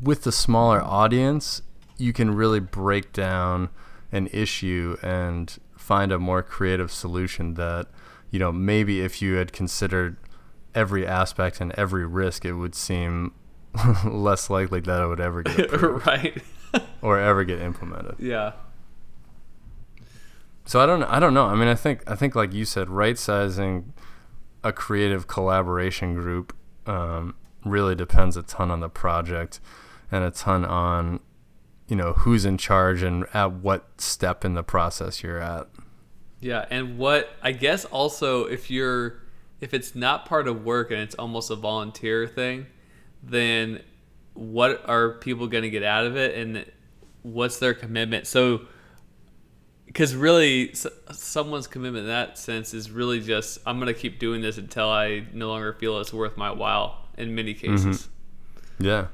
with 0.03 0.23
the 0.23 0.33
smaller 0.33 0.81
audience, 0.81 1.61
you 1.97 2.11
can 2.11 2.35
really 2.35 2.59
break 2.59 3.13
down 3.13 3.69
an 4.11 4.27
issue 4.33 4.97
and 5.01 5.57
find 5.87 6.11
a 6.11 6.19
more 6.19 6.43
creative 6.43 6.91
solution 6.91 7.53
that 7.53 7.87
you 8.29 8.37
know 8.39 8.51
maybe 8.51 8.99
if 8.99 9.21
you 9.21 9.35
had 9.35 9.53
considered 9.53 10.17
every 10.75 11.07
aspect 11.07 11.61
and 11.61 11.71
every 11.77 12.05
risk, 12.05 12.43
it 12.43 12.53
would 12.53 12.75
seem 12.75 13.33
less 14.05 14.49
likely 14.49 14.81
that 14.81 15.01
it 15.01 15.07
would 15.07 15.21
ever 15.21 15.43
get 15.43 15.71
right. 16.05 16.43
or 17.01 17.17
ever 17.17 17.45
get 17.45 17.61
implemented. 17.61 18.15
yeah. 18.19 18.51
So 20.65 20.81
I 20.81 20.85
don't 20.85 21.03
I 21.03 21.19
don't 21.21 21.33
know. 21.33 21.45
I 21.45 21.55
mean, 21.55 21.69
I 21.69 21.75
think 21.75 22.03
I 22.05 22.15
think 22.15 22.35
like 22.35 22.53
you 22.53 22.65
said, 22.65 22.89
right 22.89 23.17
sizing 23.17 23.93
a 24.65 24.73
creative 24.73 25.25
collaboration 25.25 26.13
group 26.15 26.53
um, 26.85 27.35
really 27.63 27.95
depends 27.95 28.35
a 28.35 28.43
ton 28.43 28.69
on 28.69 28.81
the 28.81 28.89
project 28.89 29.61
and 30.11 30.25
a 30.25 30.31
ton 30.31 30.65
on 30.65 31.21
you 31.87 31.95
know 31.95 32.13
who's 32.13 32.45
in 32.45 32.57
charge 32.57 33.01
and 33.01 33.25
at 33.33 33.51
what 33.53 34.01
step 34.01 34.43
in 34.43 34.53
the 34.53 34.63
process 34.63 35.23
you're 35.23 35.39
at. 35.39 35.67
Yeah, 36.39 36.65
and 36.69 36.97
what 36.97 37.29
I 37.41 37.51
guess 37.51 37.85
also 37.85 38.45
if 38.45 38.69
you're 38.69 39.21
if 39.61 39.73
it's 39.73 39.95
not 39.95 40.25
part 40.25 40.47
of 40.47 40.63
work 40.63 40.91
and 40.91 40.99
it's 41.01 41.15
almost 41.15 41.49
a 41.49 41.55
volunteer 41.55 42.27
thing, 42.27 42.67
then 43.23 43.81
what 44.33 44.87
are 44.87 45.13
people 45.13 45.47
going 45.47 45.63
to 45.63 45.69
get 45.69 45.83
out 45.83 46.05
of 46.05 46.15
it 46.15 46.37
and 46.37 46.65
what's 47.23 47.57
their 47.57 47.73
commitment? 47.73 48.27
So 48.27 48.61
because 49.87 50.15
really 50.15 50.71
s- 50.71 50.85
someone's 51.11 51.65
commitment 51.65 52.03
in 52.03 52.09
that 52.09 52.37
sense 52.37 52.73
is 52.73 52.91
really 52.91 53.19
just 53.19 53.57
I'm 53.65 53.79
going 53.79 53.93
to 53.93 53.99
keep 53.99 54.19
doing 54.19 54.41
this 54.41 54.57
until 54.57 54.89
I 54.89 55.25
no 55.33 55.47
longer 55.47 55.73
feel 55.73 55.99
it's 55.99 56.13
worth 56.13 56.37
my 56.37 56.51
while 56.51 57.05
in 57.17 57.33
many 57.33 57.55
mm-hmm. 57.55 57.75
cases. 57.75 58.09
Yeah. 58.79 59.07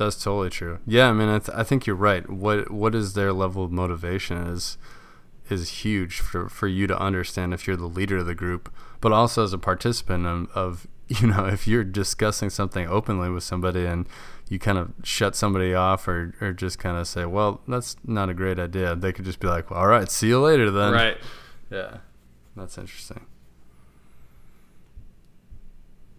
That's 0.00 0.22
totally 0.22 0.48
true. 0.48 0.78
Yeah, 0.86 1.10
I 1.10 1.12
mean, 1.12 1.28
I, 1.28 1.38
th- 1.38 1.56
I 1.56 1.62
think 1.62 1.86
you're 1.86 1.94
right. 1.94 2.28
What 2.28 2.70
what 2.70 2.94
is 2.94 3.12
their 3.12 3.34
level 3.34 3.64
of 3.64 3.70
motivation 3.70 4.38
is 4.38 4.78
is 5.50 5.68
huge 5.84 6.20
for, 6.20 6.48
for 6.48 6.68
you 6.68 6.86
to 6.86 6.98
understand 6.98 7.52
if 7.52 7.66
you're 7.66 7.76
the 7.76 7.86
leader 7.86 8.18
of 8.18 8.26
the 8.26 8.34
group, 8.34 8.72
but 9.00 9.12
also 9.12 9.44
as 9.44 9.52
a 9.52 9.58
participant 9.58 10.26
of, 10.26 10.48
of 10.54 10.86
you 11.08 11.26
know 11.26 11.44
if 11.44 11.66
you're 11.66 11.84
discussing 11.84 12.48
something 12.48 12.86
openly 12.88 13.28
with 13.28 13.42
somebody 13.42 13.84
and 13.84 14.08
you 14.48 14.58
kind 14.58 14.78
of 14.78 14.92
shut 15.02 15.36
somebody 15.36 15.74
off 15.74 16.08
or, 16.08 16.34
or 16.40 16.52
just 16.52 16.78
kind 16.78 16.96
of 16.96 17.06
say, 17.06 17.24
well, 17.24 17.60
that's 17.68 17.96
not 18.04 18.28
a 18.30 18.34
great 18.34 18.58
idea. 18.58 18.96
They 18.96 19.12
could 19.12 19.24
just 19.26 19.38
be 19.38 19.46
like, 19.46 19.70
well, 19.70 19.80
all 19.80 19.86
right, 19.86 20.10
see 20.10 20.28
you 20.28 20.40
later 20.40 20.70
then. 20.70 20.92
Right. 20.92 21.18
Yeah, 21.70 21.98
that's 22.56 22.78
interesting. 22.78 23.26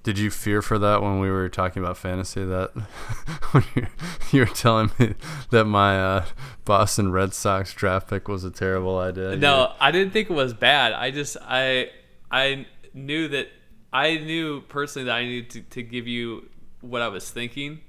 Did 0.03 0.17
you 0.17 0.31
fear 0.31 0.61
for 0.63 0.79
that 0.79 1.03
when 1.03 1.19
we 1.19 1.29
were 1.29 1.47
talking 1.47 1.83
about 1.83 1.97
fantasy? 1.97 2.43
That 2.43 2.71
when 3.51 3.63
you, 3.75 3.87
you 4.31 4.39
were 4.41 4.45
telling 4.47 4.91
me 4.97 5.13
that 5.51 5.65
my 5.65 5.99
uh, 5.99 6.25
Boston 6.65 7.11
Red 7.11 7.33
Sox 7.33 7.73
draft 7.73 8.09
pick 8.09 8.27
was 8.27 8.43
a 8.43 8.49
terrible 8.49 8.97
idea. 8.97 9.35
No, 9.35 9.73
I 9.79 9.91
didn't 9.91 10.13
think 10.13 10.29
it 10.29 10.33
was 10.33 10.53
bad. 10.53 10.93
I 10.93 11.11
just 11.11 11.37
I 11.41 11.91
I 12.31 12.65
knew 12.93 13.27
that 13.27 13.49
I 13.93 14.17
knew 14.17 14.61
personally 14.61 15.05
that 15.05 15.15
I 15.15 15.23
needed 15.23 15.49
to, 15.51 15.61
to 15.61 15.83
give 15.83 16.07
you 16.07 16.49
what 16.81 17.01
I 17.01 17.09
was 17.09 17.29
thinking, 17.29 17.81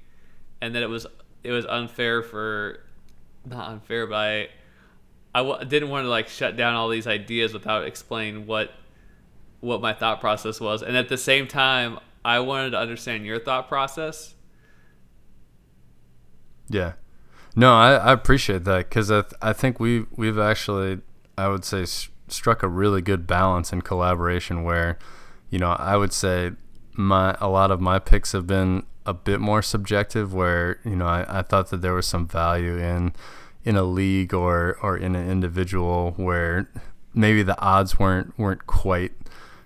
and 0.61 0.75
that 0.75 0.83
it 0.83 0.89
was 0.89 1.07
it 1.43 1.51
was 1.51 1.65
unfair 1.65 2.21
for 2.21 2.79
not 3.45 3.71
unfair, 3.71 4.05
but 4.05 4.15
I 4.15 4.49
I 5.33 5.39
w- 5.39 5.65
didn't 5.65 5.89
want 5.89 6.05
to 6.05 6.09
like 6.09 6.27
shut 6.27 6.55
down 6.55 6.75
all 6.75 6.89
these 6.89 7.07
ideas 7.07 7.53
without 7.53 7.85
explaining 7.85 8.45
what 8.45 8.71
what 9.63 9.81
my 9.81 9.93
thought 9.93 10.19
process 10.19 10.59
was, 10.59 10.83
and 10.83 10.95
at 10.97 11.09
the 11.09 11.17
same 11.17 11.47
time, 11.47 11.97
I 12.25 12.39
wanted 12.39 12.71
to 12.71 12.79
understand 12.79 13.25
your 13.25 13.39
thought 13.39 13.67
process. 13.67 14.35
Yeah, 16.69 16.93
No, 17.55 17.73
I, 17.73 17.95
I 17.95 18.13
appreciate 18.13 18.63
that 18.63 18.89
because 18.89 19.11
I, 19.11 19.21
th- 19.21 19.33
I 19.41 19.53
think 19.53 19.79
we 19.79 20.05
we've 20.15 20.39
actually 20.39 21.01
I 21.37 21.47
would 21.49 21.65
say 21.65 21.83
s- 21.83 22.09
struck 22.27 22.63
a 22.63 22.67
really 22.67 23.01
good 23.01 23.27
balance 23.27 23.71
in 23.73 23.81
collaboration 23.81 24.63
where, 24.63 24.97
you 25.49 25.59
know, 25.59 25.71
I 25.71 25.97
would 25.97 26.13
say 26.13 26.51
my 26.93 27.35
a 27.39 27.49
lot 27.49 27.69
of 27.71 27.81
my 27.81 27.99
picks 27.99 28.31
have 28.31 28.47
been 28.47 28.83
a 29.05 29.13
bit 29.13 29.39
more 29.39 29.61
subjective 29.61 30.33
where 30.33 30.79
you 30.85 30.95
know 30.95 31.05
I, 31.05 31.39
I 31.39 31.41
thought 31.41 31.69
that 31.71 31.81
there 31.81 31.93
was 31.93 32.07
some 32.07 32.27
value 32.27 32.77
in 32.77 33.13
in 33.65 33.75
a 33.75 33.83
league 33.83 34.33
or 34.33 34.77
or 34.81 34.95
in 34.97 35.15
an 35.15 35.29
individual 35.29 36.13
where 36.15 36.69
maybe 37.13 37.43
the 37.43 37.59
odds 37.59 37.99
weren't 37.99 38.37
weren't 38.39 38.65
quite 38.67 39.11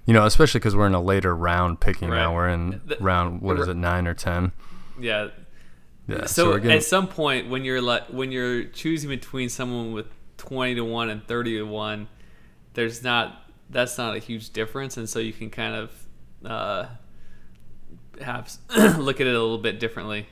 you 0.07 0.13
know 0.13 0.25
especially 0.25 0.59
because 0.59 0.75
we're 0.75 0.87
in 0.87 0.95
a 0.95 1.01
later 1.01 1.35
round 1.35 1.79
picking 1.79 2.09
now 2.09 2.33
we're 2.33 2.49
in 2.49 2.81
The- 2.85 2.97
round 2.99 3.41
what 3.41 3.59
is 3.59 3.67
it 3.67 3.75
nine 3.75 4.07
or 4.07 4.15
ten 4.15 4.51
Yeah. 4.99 5.27
yeah 6.07 6.25
So, 6.25 6.49
we're 6.49 6.57
getting- 6.59 6.77
at 6.77 6.83
some 6.83 7.07
point, 7.07 7.49
when 7.49 7.63
you're 7.63 7.81
like 7.81 8.07
when 8.07 8.31
you're 8.31 8.63
choosing 8.63 9.09
between 9.09 9.49
someone 9.49 9.91
with 9.93 10.07
twenty 10.37 10.73
to 10.75 10.81
one 10.83 11.09
and 11.09 11.27
thirty 11.27 11.57
to 11.57 11.63
one, 11.63 12.07
there's 12.73 13.03
not 13.03 13.43
that's 13.69 13.97
not 13.97 14.15
a 14.15 14.19
huge 14.19 14.51
difference, 14.51 14.95
and 14.97 15.07
so 15.09 15.19
you 15.19 15.33
can 15.33 15.49
kind 15.49 15.75
of 15.75 15.91
uh, 16.45 16.85
have 18.21 18.51
look 18.97 19.19
at 19.19 19.27
it 19.27 19.35
a 19.35 19.41
little 19.41 19.57
bit 19.57 19.79
differently. 19.79 20.27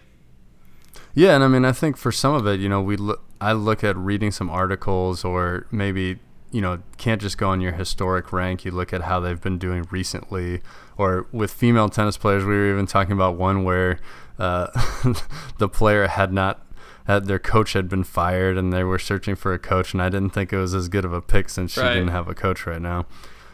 Yeah, 1.13 1.35
and 1.35 1.43
I 1.43 1.47
mean, 1.47 1.65
I 1.65 1.71
think 1.71 1.97
for 1.97 2.11
some 2.11 2.33
of 2.33 2.45
it, 2.47 2.59
you 2.59 2.69
know, 2.69 2.81
we 2.81 2.95
look, 2.97 3.23
I 3.41 3.51
look 3.53 3.83
at 3.83 3.95
reading 3.97 4.31
some 4.31 4.49
articles, 4.49 5.23
or 5.25 5.67
maybe 5.71 6.19
you 6.55 6.61
know, 6.61 6.79
can't 6.97 7.21
just 7.21 7.37
go 7.37 7.49
on 7.49 7.59
your 7.59 7.73
historic 7.73 8.31
rank. 8.31 8.63
You 8.63 8.71
look 8.71 8.93
at 8.93 9.01
how 9.01 9.19
they've 9.19 9.41
been 9.41 9.57
doing 9.57 9.85
recently, 9.91 10.61
or 10.97 11.27
with 11.33 11.51
female 11.51 11.89
tennis 11.89 12.15
players. 12.17 12.45
We 12.45 12.53
were 12.53 12.69
even 12.71 12.85
talking 12.85 13.11
about 13.11 13.35
one 13.35 13.65
where 13.65 13.99
uh, 14.39 14.67
the 15.57 15.67
player 15.67 16.07
had 16.07 16.31
not. 16.31 16.61
Had 17.07 17.25
their 17.25 17.37
coach 17.37 17.73
had 17.73 17.87
been 17.87 18.03
fired, 18.03 18.57
and 18.57 18.71
they 18.73 18.83
were 18.83 18.97
searching 18.97 19.35
for 19.35 19.53
a 19.53 19.59
coach, 19.59 19.93
and 19.93 20.01
I 20.01 20.09
didn't 20.09 20.31
think 20.31 20.51
it 20.51 20.57
was 20.57 20.73
as 20.73 20.87
good 20.87 21.05
of 21.05 21.13
a 21.13 21.21
pick 21.21 21.49
since 21.49 21.73
she 21.73 21.81
Right. 21.81 21.93
didn't 21.93 22.07
have 22.09 22.27
a 22.27 22.33
coach 22.33 22.65
right 22.65 22.81
now. 22.81 23.05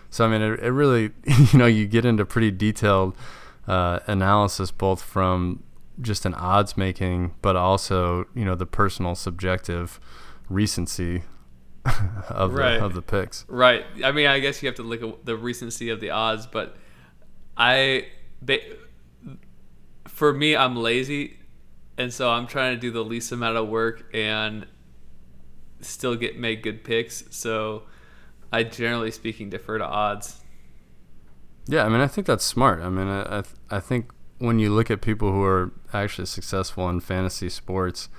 So 0.09 0.23
I 0.23 0.29
mean, 0.29 0.41
it, 0.41 0.59
it 0.61 0.71
really, 0.71 1.09
you 1.51 1.59
know, 1.59 1.65
you 1.65 1.85
get 1.87 2.05
into 2.05 2.23
pretty 2.25 2.51
detailed 2.51 3.13
uh, 3.67 3.99
analysis 4.07 4.71
both 4.71 5.01
from 5.01 5.63
just 5.99 6.25
an 6.25 6.33
odds 6.35 6.77
making, 6.77 7.33
but 7.41 7.55
also 7.57 8.25
you 8.35 8.45
know 8.45 8.55
the 8.55 8.65
personal 8.67 9.15
subjective 9.15 9.99
recency 10.49 11.23
of 12.29 12.53
Right. 12.53 12.77
the 12.77 12.85
of 12.85 12.93
the 12.93 13.01
picks. 13.01 13.45
Right. 13.47 13.83
I 14.03 14.11
mean, 14.11 14.27
I 14.27 14.39
guess 14.39 14.61
you 14.61 14.67
have 14.67 14.75
to 14.75 14.83
look 14.83 15.01
at 15.01 15.25
the 15.25 15.35
recency 15.35 15.89
of 15.89 15.99
the 15.99 16.11
odds, 16.11 16.45
but 16.47 16.77
I, 17.57 18.07
ba- 18.41 18.59
for 20.07 20.33
me, 20.33 20.55
I'm 20.55 20.75
lazy, 20.75 21.39
and 21.97 22.13
so 22.13 22.29
I'm 22.31 22.47
trying 22.47 22.75
to 22.75 22.79
do 22.79 22.91
the 22.91 23.03
least 23.03 23.31
amount 23.31 23.57
of 23.57 23.67
work 23.67 24.09
and 24.13 24.65
still 25.81 26.15
get 26.15 26.37
make 26.37 26.61
good 26.63 26.83
picks. 26.83 27.23
So 27.31 27.83
I, 28.51 28.63
generally 28.63 29.11
speaking, 29.11 29.49
defer 29.49 29.77
to 29.77 29.85
odds. 29.85 30.41
Yeah, 31.67 31.85
I 31.85 31.89
mean, 31.89 32.01
I 32.01 32.07
think 32.07 32.27
that's 32.27 32.43
smart. 32.43 32.81
I 32.81 32.89
mean, 32.89 33.07
I 33.07 33.21
I, 33.39 33.41
th- 33.41 33.55
I 33.69 33.79
think 33.79 34.11
when 34.39 34.57
you 34.59 34.73
look 34.73 34.89
at 34.89 35.01
people 35.01 35.31
who 35.31 35.43
are 35.43 35.71
actually 35.93 36.25
successful 36.25 36.89
in 36.89 36.99
fantasy 36.99 37.49
sports, 37.49 38.09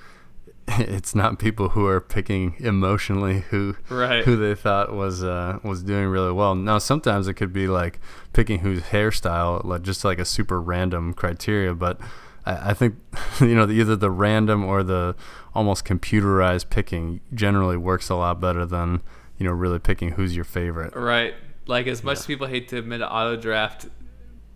it's 0.79 1.13
not 1.13 1.39
people 1.39 1.69
who 1.69 1.85
are 1.87 1.99
picking 1.99 2.55
emotionally 2.59 3.41
who 3.49 3.75
Right. 3.89 4.23
who 4.23 4.35
they 4.37 4.55
thought 4.55 4.93
was 4.93 5.23
uh, 5.23 5.59
was 5.63 5.83
doing 5.83 6.07
really 6.07 6.31
well. 6.31 6.55
Now, 6.55 6.77
sometimes 6.77 7.27
it 7.27 7.33
could 7.33 7.51
be 7.53 7.67
like 7.67 7.99
picking 8.33 8.59
whose 8.59 8.83
hairstyle, 8.83 9.63
like 9.65 9.81
just 9.81 10.03
like 10.05 10.19
a 10.19 10.25
super 10.25 10.61
random 10.61 11.13
criteria. 11.13 11.73
But 11.73 11.99
I, 12.45 12.71
I 12.71 12.73
think 12.73 12.95
you 13.41 13.55
know 13.55 13.69
either 13.69 13.95
the 13.95 14.11
random 14.11 14.63
or 14.63 14.83
the 14.83 15.15
almost 15.53 15.85
computerized 15.85 16.69
picking 16.69 17.19
generally 17.33 17.77
works 17.77 18.09
a 18.09 18.15
lot 18.15 18.39
better 18.39 18.65
than 18.65 19.01
you 19.37 19.45
know 19.45 19.51
really 19.51 19.79
picking 19.79 20.11
who's 20.11 20.35
your 20.35 20.45
favorite. 20.45 20.95
Right. 20.95 21.33
Like 21.65 21.87
as 21.87 22.03
much 22.03 22.19
as 22.19 22.25
people 22.25 22.47
hate 22.47 22.67
to 22.69 22.77
admit, 22.77 23.01
it, 23.01 23.05
auto 23.05 23.35
draft 23.37 23.87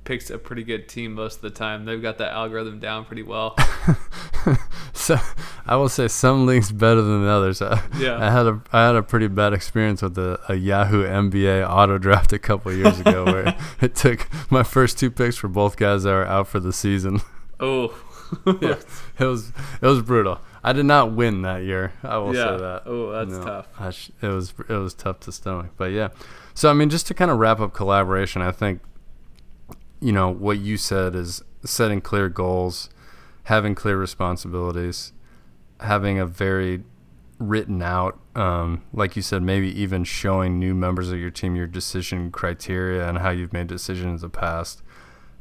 picks 0.07 0.29
a 0.29 0.37
pretty 0.37 0.63
good 0.63 0.87
team 0.87 1.13
most 1.13 1.35
of 1.35 1.41
the 1.41 1.49
time. 1.49 1.83
They've 1.85 2.01
got 2.01 2.17
that 2.19 2.31
algorithm 2.31 2.79
down 2.79 3.03
pretty 3.05 3.23
well. 3.23 3.55
so 4.93 5.17
I 5.65 5.75
will 5.75 5.89
say 5.89 6.07
some 6.07 6.45
leagues 6.45 6.71
better 6.71 7.01
than 7.01 7.27
others. 7.27 7.61
I, 7.61 7.81
Yeah. 7.99 8.17
I 8.17 8.31
had 8.31 8.47
a 8.47 8.61
I 8.71 8.85
had 8.87 8.95
a 8.95 9.03
pretty 9.03 9.27
bad 9.27 9.53
experience 9.53 10.01
with 10.01 10.17
a, 10.17 10.39
a 10.47 10.55
Yahoo 10.55 11.03
NBA 11.03 11.67
auto 11.69 11.97
draft 11.97 12.31
a 12.33 12.39
couple 12.39 12.71
years 12.73 12.99
ago 12.99 13.25
where 13.25 13.57
it 13.81 13.95
took 13.95 14.27
my 14.49 14.63
first 14.63 14.97
two 14.97 15.11
picks 15.11 15.35
for 15.35 15.47
both 15.49 15.75
guys 15.77 16.03
that 16.03 16.11
were 16.11 16.25
out 16.27 16.47
for 16.47 16.59
the 16.59 16.73
season. 16.73 17.21
Oh. 17.59 17.87
yeah, 18.61 18.75
it 19.17 19.23
was 19.25 19.51
it 19.81 19.85
was 19.87 20.03
brutal. 20.03 20.39
I 20.63 20.73
did 20.73 20.85
not 20.85 21.13
win 21.13 21.41
that 21.41 21.63
year. 21.63 21.93
I 22.03 22.17
will 22.19 22.35
Yeah. 22.35 22.45
say 22.51 22.57
that. 22.57 22.83
Oh, 22.85 23.11
that's 23.25 23.43
tough. 23.43 23.67
I 23.79 23.89
sh- 23.89 24.11
it 24.21 24.27
was 24.27 24.53
it 24.69 24.73
was 24.73 24.93
tough 24.93 25.21
to 25.21 25.31
stomach, 25.31 25.71
but 25.75 25.91
yeah. 25.91 26.09
So 26.53 26.69
I 26.69 26.73
mean, 26.73 26.89
just 26.91 27.07
to 27.07 27.15
kind 27.15 27.31
of 27.31 27.39
wrap 27.39 27.59
up 27.59 27.73
collaboration, 27.73 28.43
I 28.43 28.51
think 28.51 28.81
you 29.99 30.11
know 30.11 30.29
what 30.29 30.59
you 30.59 30.77
said 30.77 31.15
is 31.15 31.43
setting 31.63 32.01
clear 32.01 32.29
goals, 32.29 32.89
having 33.43 33.75
clear 33.75 33.97
responsibilities, 33.97 35.13
having 35.79 36.19
a 36.19 36.25
very 36.25 36.83
written 37.39 37.81
out, 37.81 38.19
um, 38.35 38.83
like 38.93 39.15
you 39.15 39.21
said, 39.21 39.43
maybe 39.43 39.69
even 39.79 40.03
showing 40.03 40.57
new 40.59 40.73
members 40.73 41.11
of 41.11 41.19
your 41.19 41.29
team 41.29 41.55
your 41.55 41.67
decision 41.67 42.31
criteria 42.31 43.07
and 43.07 43.19
how 43.19 43.29
you've 43.29 43.53
made 43.53 43.67
decisions 43.67 44.23
in 44.23 44.29
the 44.29 44.37
past. 44.37 44.81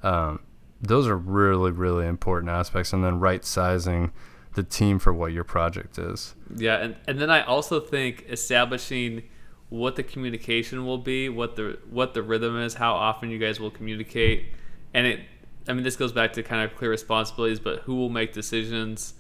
Um, 0.02 0.40
those 0.80 1.06
are 1.06 1.16
really 1.16 1.70
really 1.70 2.06
important 2.06 2.50
aspects, 2.50 2.92
and 2.92 3.02
then 3.02 3.18
right 3.18 3.44
sizing 3.44 4.12
the 4.54 4.62
team 4.62 4.98
for 4.98 5.12
what 5.12 5.32
your 5.32 5.44
project 5.44 5.98
is. 5.98 6.34
Yeah, 6.54 6.76
and, 6.76 6.96
and 7.06 7.18
then 7.18 7.30
I 7.30 7.42
also 7.42 7.78
think 7.78 8.24
establishing 8.28 9.22
what 9.68 9.96
the 9.96 10.02
communication 10.02 10.86
will 10.86 10.98
be, 10.98 11.28
what 11.28 11.56
the 11.56 11.78
what 11.90 12.14
the 12.14 12.22
rhythm 12.22 12.58
is, 12.58 12.74
how 12.74 12.94
often 12.94 13.30
you 13.30 13.38
guys 13.38 13.58
will 13.58 13.70
communicate, 13.70 14.46
and 14.94 15.06
it. 15.06 15.20
I 15.68 15.72
mean, 15.72 15.82
this 15.82 15.96
goes 15.96 16.12
back 16.12 16.32
to 16.34 16.44
kind 16.44 16.62
of 16.62 16.76
clear 16.76 16.90
responsibilities, 16.90 17.58
but 17.58 17.80
who 17.80 17.96
will 17.96 18.08
make 18.08 18.32
decisions? 18.32 19.14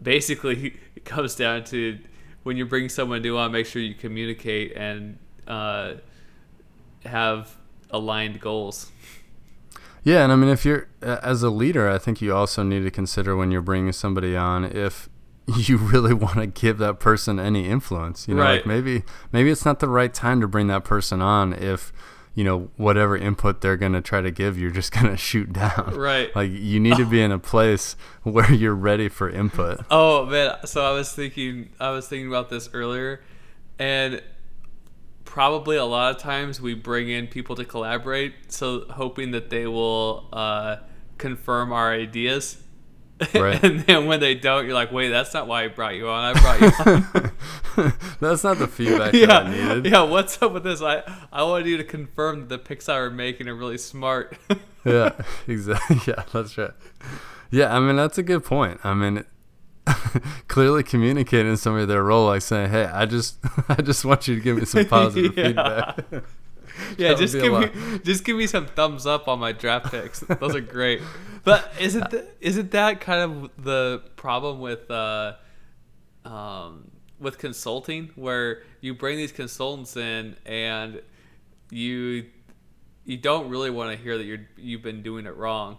Basically, 0.00 0.78
it 0.96 1.04
comes 1.04 1.34
down 1.34 1.64
to 1.64 1.98
when 2.44 2.56
you 2.56 2.64
bring 2.64 2.88
someone 2.88 3.22
new 3.22 3.36
on, 3.36 3.50
make 3.50 3.66
sure 3.66 3.82
you 3.82 3.94
communicate 3.94 4.76
and 4.76 5.18
uh, 5.48 5.94
have 7.04 7.56
aligned 7.90 8.40
goals. 8.40 8.92
Yeah, 10.04 10.22
and 10.22 10.30
I 10.30 10.36
mean, 10.36 10.50
if 10.50 10.64
you're 10.64 10.86
as 11.02 11.42
a 11.42 11.50
leader, 11.50 11.90
I 11.90 11.98
think 11.98 12.22
you 12.22 12.32
also 12.32 12.62
need 12.62 12.84
to 12.84 12.92
consider 12.92 13.34
when 13.34 13.50
you're 13.50 13.60
bringing 13.60 13.90
somebody 13.90 14.36
on 14.36 14.64
if 14.64 15.08
you 15.56 15.76
really 15.76 16.12
want 16.14 16.36
to 16.36 16.46
give 16.46 16.78
that 16.78 16.98
person 17.00 17.38
any 17.38 17.68
influence. 17.68 18.26
You 18.26 18.34
know, 18.34 18.42
like 18.42 18.50
Right. 18.60 18.66
maybe 18.66 19.02
maybe 19.32 19.50
it's 19.50 19.64
not 19.64 19.78
the 19.80 19.88
right 19.88 20.12
time 20.12 20.40
to 20.40 20.48
bring 20.48 20.66
that 20.68 20.84
person 20.84 21.20
on 21.22 21.52
if 21.52 21.92
you 22.34 22.44
know 22.44 22.68
whatever 22.76 23.16
input 23.16 23.60
they're 23.62 23.76
gonna 23.76 24.02
try 24.02 24.20
to 24.20 24.30
give, 24.30 24.58
you're 24.58 24.70
just 24.70 24.92
gonna 24.96 25.16
shoot 25.16 25.52
down. 25.52 25.94
Right. 25.96 26.34
Like 26.36 26.50
you 26.50 26.80
need 26.80 26.96
to 26.96 27.06
be 27.06 27.22
in 27.22 27.32
a 27.32 27.38
place 27.38 27.96
where 28.24 28.52
you're 28.52 28.74
ready 28.74 29.08
for 29.08 29.30
input. 29.30 29.80
Oh 29.90 30.26
man, 30.26 30.56
so 30.66 30.84
I 30.84 30.90
was 30.92 31.12
thinking 31.12 31.70
I 31.80 31.90
was 31.90 32.08
thinking 32.08 32.28
about 32.28 32.50
this 32.50 32.68
earlier 32.72 33.22
and 33.78 34.22
probably 35.24 35.76
a 35.76 35.84
lot 35.84 36.14
of 36.14 36.20
times 36.20 36.60
we 36.60 36.74
bring 36.74 37.08
in 37.08 37.26
people 37.26 37.54
to 37.56 37.64
collaborate 37.64 38.32
so 38.48 38.86
hoping 38.90 39.32
that 39.32 39.50
they 39.50 39.66
will 39.66 40.28
uh, 40.32 40.76
confirm 41.18 41.72
our 41.72 41.92
ideas. 41.92 42.62
Right. 43.34 43.62
and 43.64 43.80
then 43.80 44.06
when 44.06 44.20
they 44.20 44.34
don't, 44.34 44.66
you're 44.66 44.74
like, 44.74 44.92
wait, 44.92 45.08
that's 45.08 45.32
not 45.32 45.46
why 45.46 45.64
I 45.64 45.68
brought 45.68 45.94
you 45.94 46.08
on. 46.08 46.36
I 46.36 46.40
brought 46.40 46.60
you 46.60 46.92
on. 46.92 47.92
That's 48.20 48.42
not 48.44 48.58
the 48.58 48.66
feedback 48.66 49.12
that 49.12 49.30
I 49.30 49.50
yeah, 49.50 49.50
needed. 49.74 49.92
yeah. 49.92 50.02
What's 50.02 50.40
up 50.42 50.52
with 50.52 50.64
this? 50.64 50.80
I 50.82 51.02
I 51.32 51.42
wanted 51.42 51.66
you 51.66 51.76
to 51.76 51.84
confirm 51.84 52.40
that 52.40 52.48
the 52.48 52.58
picks 52.58 52.88
I 52.88 52.98
were 52.98 53.10
making 53.10 53.48
are 53.48 53.54
really 53.54 53.76
smart. 53.78 54.36
yeah, 54.84 55.12
exactly. 55.46 56.00
Yeah, 56.06 56.22
that's 56.32 56.56
right. 56.56 56.70
Yeah, 57.50 57.74
I 57.76 57.80
mean 57.80 57.96
that's 57.96 58.16
a 58.18 58.22
good 58.22 58.44
point. 58.44 58.80
I 58.82 58.94
mean, 58.94 59.24
clearly 60.48 60.82
communicating 60.82 61.56
somebody 61.56 61.84
their 61.86 62.02
role, 62.02 62.26
like 62.26 62.42
saying, 62.42 62.70
"Hey, 62.70 62.84
I 62.84 63.04
just, 63.06 63.36
I 63.68 63.82
just 63.82 64.04
want 64.04 64.26
you 64.26 64.36
to 64.36 64.40
give 64.40 64.56
me 64.56 64.64
some 64.64 64.86
positive 64.86 65.36
Yeah. 65.36 65.92
feedback." 65.92 66.24
Yeah, 66.98 67.14
just 67.14 67.34
give 67.34 67.52
lot. 67.52 67.74
me 67.74 67.98
just 68.04 68.24
give 68.24 68.36
me 68.36 68.46
some 68.46 68.66
thumbs 68.66 69.06
up 69.06 69.28
on 69.28 69.38
my 69.38 69.52
draft 69.52 69.90
picks. 69.90 70.20
Those 70.20 70.54
are 70.54 70.60
great. 70.60 71.00
But 71.44 71.72
isn't 71.80 72.10
th- 72.10 72.24
isn't 72.40 72.70
that 72.72 73.00
kind 73.00 73.20
of 73.20 73.50
the 73.64 74.02
problem 74.16 74.60
with 74.60 74.90
uh, 74.90 75.34
um, 76.24 76.90
with 77.20 77.38
consulting, 77.38 78.10
where 78.14 78.62
you 78.80 78.94
bring 78.94 79.16
these 79.16 79.32
consultants 79.32 79.96
in 79.96 80.36
and 80.44 81.02
you 81.70 82.26
you 83.04 83.16
don't 83.16 83.48
really 83.48 83.70
want 83.70 83.96
to 83.96 84.02
hear 84.02 84.18
that 84.18 84.24
you're 84.24 84.46
you've 84.56 84.82
been 84.82 85.02
doing 85.02 85.26
it 85.26 85.36
wrong, 85.36 85.78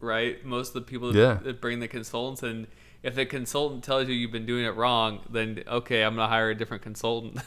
right? 0.00 0.44
Most 0.44 0.68
of 0.68 0.74
the 0.74 0.82
people 0.82 1.12
that- 1.12 1.18
Yeah. 1.18 1.34
that 1.42 1.60
bring 1.60 1.80
the 1.80 1.88
consultants 1.88 2.42
and 2.42 2.66
if 3.02 3.14
the 3.16 3.26
consultant 3.26 3.82
tells 3.82 4.08
you 4.08 4.14
you've 4.14 4.30
been 4.30 4.46
doing 4.46 4.64
it 4.64 4.76
wrong, 4.76 5.20
then 5.30 5.64
okay, 5.66 6.04
I'm 6.04 6.14
gonna 6.16 6.28
hire 6.28 6.50
a 6.50 6.54
different 6.54 6.82
consultant. 6.82 7.38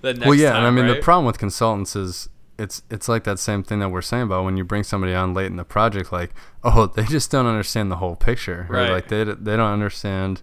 The 0.00 0.14
next 0.14 0.26
well, 0.26 0.34
yeah, 0.34 0.50
time, 0.52 0.58
and 0.58 0.66
I 0.66 0.70
mean 0.70 0.86
right? 0.90 0.96
the 0.96 1.02
problem 1.02 1.26
with 1.26 1.38
consultants 1.38 1.96
is 1.96 2.28
it's 2.58 2.82
it's 2.90 3.08
like 3.08 3.24
that 3.24 3.38
same 3.38 3.62
thing 3.62 3.80
that 3.80 3.88
we're 3.88 4.02
saying 4.02 4.24
about 4.24 4.44
when 4.44 4.56
you 4.56 4.64
bring 4.64 4.82
somebody 4.84 5.14
on 5.14 5.34
late 5.34 5.46
in 5.46 5.56
the 5.56 5.64
project, 5.64 6.12
like 6.12 6.32
oh 6.64 6.86
they 6.86 7.04
just 7.04 7.30
don't 7.30 7.46
understand 7.46 7.90
the 7.90 7.96
whole 7.96 8.16
picture, 8.16 8.66
Right. 8.68 8.90
like 8.90 9.08
they 9.08 9.24
they 9.24 9.56
don't 9.56 9.72
understand, 9.72 10.42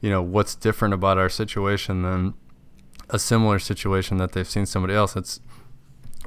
you 0.00 0.10
know 0.10 0.22
what's 0.22 0.54
different 0.54 0.94
about 0.94 1.18
our 1.18 1.28
situation 1.28 2.02
than 2.02 2.34
a 3.10 3.18
similar 3.18 3.58
situation 3.58 4.16
that 4.18 4.32
they've 4.32 4.48
seen 4.48 4.66
somebody 4.66 4.94
else. 4.94 5.16
It's 5.16 5.40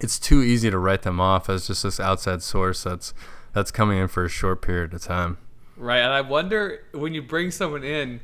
it's 0.01 0.17
too 0.17 0.41
easy 0.41 0.71
to 0.71 0.77
write 0.77 1.01
them 1.01 1.19
off 1.19 1.49
as 1.49 1.67
just 1.67 1.83
this 1.83 1.99
outside 1.99 2.41
source 2.41 2.83
that's 2.83 3.13
that's 3.53 3.69
coming 3.71 3.97
in 3.97 4.07
for 4.07 4.23
a 4.25 4.29
short 4.29 4.61
period 4.61 4.93
of 4.93 5.01
time. 5.01 5.37
Right, 5.75 5.99
and 5.99 6.11
I 6.11 6.21
wonder 6.21 6.85
when 6.93 7.13
you 7.13 7.21
bring 7.21 7.51
someone 7.51 7.83
in, 7.83 8.19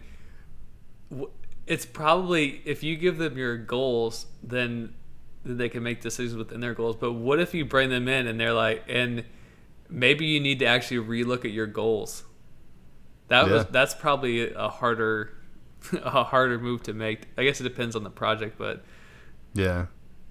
it's 1.67 1.85
probably 1.85 2.61
if 2.65 2.83
you 2.83 2.95
give 2.95 3.17
them 3.17 3.37
your 3.37 3.57
goals, 3.57 4.27
then 4.43 4.93
then 5.43 5.57
they 5.57 5.69
can 5.69 5.83
make 5.83 6.01
decisions 6.01 6.35
within 6.35 6.59
their 6.59 6.73
goals. 6.73 6.95
But 6.95 7.13
what 7.13 7.39
if 7.39 7.53
you 7.53 7.65
bring 7.65 7.89
them 7.89 8.07
in 8.07 8.27
and 8.27 8.39
they're 8.39 8.53
like, 8.53 8.83
and 8.87 9.23
maybe 9.89 10.25
you 10.25 10.39
need 10.39 10.59
to 10.59 10.65
actually 10.65 10.97
relook 10.97 11.45
at 11.45 11.51
your 11.51 11.67
goals. 11.67 12.23
That 13.27 13.49
was 13.49 13.65
that's 13.65 13.93
probably 13.95 14.53
a 14.53 14.69
harder 14.69 15.33
a 15.93 16.23
harder 16.23 16.59
move 16.59 16.83
to 16.83 16.93
make. 16.93 17.27
I 17.37 17.43
guess 17.43 17.59
it 17.59 17.63
depends 17.63 17.95
on 17.95 18.03
the 18.03 18.09
project, 18.09 18.57
but 18.57 18.83
Yeah. 19.53 19.87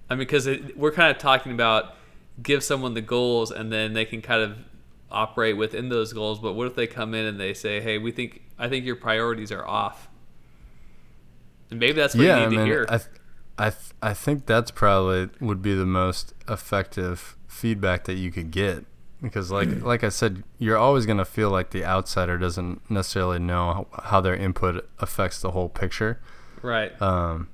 I 0.09 0.13
mean, 0.13 0.19
because 0.19 0.47
we're 0.75 0.91
kind 0.91 1.09
of 1.11 1.17
talking 1.17 1.51
about 1.51 1.95
give 2.41 2.63
someone 2.63 2.93
the 2.93 3.01
goals 3.01 3.51
and 3.51 3.71
then 3.71 3.93
they 3.93 4.05
can 4.05 4.21
kind 4.21 4.41
of 4.41 4.57
operate 5.09 5.57
within 5.57 5.89
those 5.89 6.13
goals. 6.13 6.39
But 6.39 6.53
what 6.53 6.67
if 6.67 6.75
they 6.75 6.87
come 6.87 7.13
in 7.13 7.25
and 7.25 7.39
they 7.39 7.53
say, 7.53 7.81
"Hey, 7.81 7.97
we 7.97 8.11
think 8.11 8.43
I 8.57 8.69
think 8.69 8.85
your 8.85 8.95
priorities 8.95 9.51
are 9.51 9.65
off," 9.67 10.09
and 11.69 11.79
maybe 11.79 11.93
that's 11.93 12.15
what 12.15 12.25
yeah, 12.25 12.43
you 12.43 12.49
need 12.49 12.57
I 12.57 12.59
mean, 12.59 12.59
to 12.59 12.65
hear. 12.65 12.85
I, 12.89 12.97
th- 12.97 13.09
I, 13.57 13.69
th- 13.69 13.93
I 14.01 14.13
think 14.13 14.45
that's 14.45 14.71
probably 14.71 15.29
would 15.39 15.61
be 15.61 15.73
the 15.73 15.85
most 15.85 16.33
effective 16.47 17.37
feedback 17.47 18.03
that 18.05 18.15
you 18.15 18.31
could 18.31 18.51
get 18.51 18.85
because, 19.21 19.51
like, 19.51 19.69
like 19.83 20.03
I 20.03 20.09
said, 20.09 20.43
you're 20.59 20.77
always 20.77 21.05
gonna 21.05 21.25
feel 21.25 21.49
like 21.49 21.71
the 21.71 21.85
outsider 21.85 22.37
doesn't 22.37 22.89
necessarily 22.89 23.39
know 23.39 23.87
how, 23.93 24.03
how 24.03 24.21
their 24.21 24.35
input 24.35 24.87
affects 24.99 25.41
the 25.41 25.51
whole 25.51 25.69
picture, 25.69 26.19
right. 26.61 26.99
um, 27.01 27.49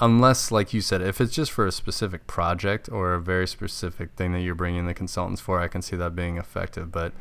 unless, 0.00 0.50
like 0.50 0.72
you 0.72 0.80
said, 0.80 1.00
if 1.00 1.20
it's 1.20 1.34
just 1.34 1.50
for 1.50 1.66
a 1.66 1.72
specific 1.72 2.26
project 2.26 2.88
or 2.90 3.14
a 3.14 3.20
very 3.20 3.46
specific 3.46 4.10
thing 4.12 4.32
that 4.32 4.40
you're 4.40 4.54
bringing 4.54 4.86
the 4.86 4.94
consultants 4.94 5.40
for, 5.40 5.60
I 5.60 5.68
can 5.68 5.82
see 5.82 5.96
that 5.96 6.14
being 6.14 6.36
effective. 6.36 6.92
But, 6.92 7.12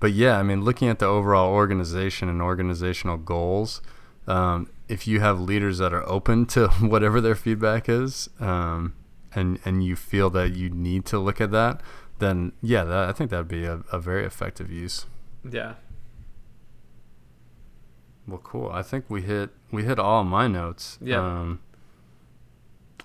but 0.00 0.12
yeah, 0.12 0.38
I 0.38 0.42
mean, 0.42 0.64
looking 0.64 0.88
at 0.88 0.98
the 0.98 1.06
overall 1.06 1.52
organization 1.52 2.28
and 2.28 2.42
organizational 2.42 3.16
goals, 3.16 3.80
um, 4.26 4.68
if 4.88 5.06
you 5.06 5.20
have 5.20 5.40
leaders 5.40 5.78
that 5.78 5.92
are 5.92 6.06
open 6.08 6.46
to 6.46 6.68
whatever 6.80 7.20
their 7.20 7.34
feedback 7.34 7.88
is, 7.88 8.28
um, 8.40 8.94
and 9.34 9.58
and 9.64 9.84
you 9.84 9.96
feel 9.96 10.30
that 10.30 10.54
you 10.54 10.70
need 10.70 11.04
to 11.06 11.18
look 11.18 11.40
at 11.40 11.50
that, 11.50 11.80
then 12.18 12.52
yeah, 12.62 12.84
that, 12.84 13.08
I 13.08 13.12
think 13.12 13.30
that'd 13.30 13.48
be 13.48 13.64
a, 13.64 13.80
a 13.92 13.98
very 13.98 14.24
effective 14.24 14.70
use. 14.70 15.06
yeah. 15.48 15.74
Well, 18.26 18.40
cool. 18.44 18.70
I 18.70 18.82
think 18.82 19.06
we 19.08 19.22
hit 19.22 19.50
we 19.72 19.84
hit 19.84 19.98
all 19.98 20.22
my 20.22 20.46
notes. 20.48 20.98
Yeah. 21.00 21.18
Um, 21.18 21.60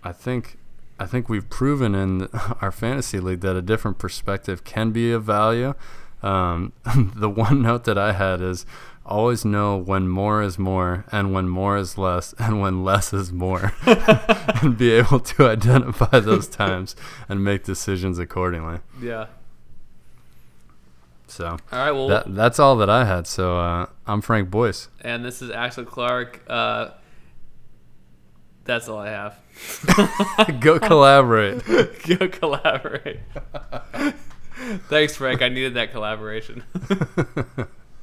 I 0.03 0.11
think 0.11 0.57
I 0.99 1.05
think 1.05 1.29
we've 1.29 1.49
proven 1.49 1.95
in 1.95 2.27
our 2.61 2.71
fantasy 2.71 3.19
league 3.19 3.41
that 3.41 3.55
a 3.55 3.61
different 3.61 3.99
perspective 3.99 4.63
can 4.63 4.91
be 4.91 5.11
of 5.11 5.23
value. 5.23 5.75
Um, 6.21 6.73
the 7.15 7.29
one 7.29 7.61
note 7.61 7.85
that 7.85 7.97
I 7.97 8.13
had 8.13 8.41
is 8.41 8.65
always 9.05 9.43
know 9.43 9.77
when 9.77 10.07
more 10.07 10.41
is 10.41 10.57
more 10.57 11.05
and 11.11 11.33
when 11.33 11.47
more 11.49 11.77
is 11.77 11.97
less 11.97 12.33
and 12.39 12.61
when 12.61 12.83
less 12.83 13.13
is 13.13 13.31
more 13.31 13.73
and 13.85 14.77
be 14.77 14.91
able 14.91 15.19
to 15.19 15.47
identify 15.47 16.19
those 16.19 16.47
times 16.61 16.95
and 17.27 17.43
make 17.43 17.63
decisions 17.63 18.19
accordingly. 18.19 18.79
Yeah. 19.01 19.27
So 21.27 21.47
All 21.47 21.57
right. 21.71 21.91
Well, 21.91 22.07
that 22.09 22.35
that's 22.35 22.59
all 22.59 22.75
that 22.77 22.89
I 22.89 23.05
had. 23.05 23.25
So 23.27 23.57
uh, 23.57 23.87
I'm 24.05 24.21
Frank 24.21 24.49
Boyce. 24.51 24.89
and 25.01 25.25
this 25.25 25.41
is 25.41 25.49
Axel 25.49 25.85
Clark. 25.85 26.41
Uh, 26.47 26.91
that's 28.65 28.87
all 28.87 28.99
I 28.99 29.09
have. 29.09 29.39
Go 30.61 30.79
collaborate. 30.79 31.63
Go 32.07 32.29
collaborate. 32.29 33.19
Thanks, 34.87 35.17
Frank. 35.17 35.41
I 35.41 35.49
needed 35.49 35.73
that 35.73 35.91
collaboration. 35.91 36.63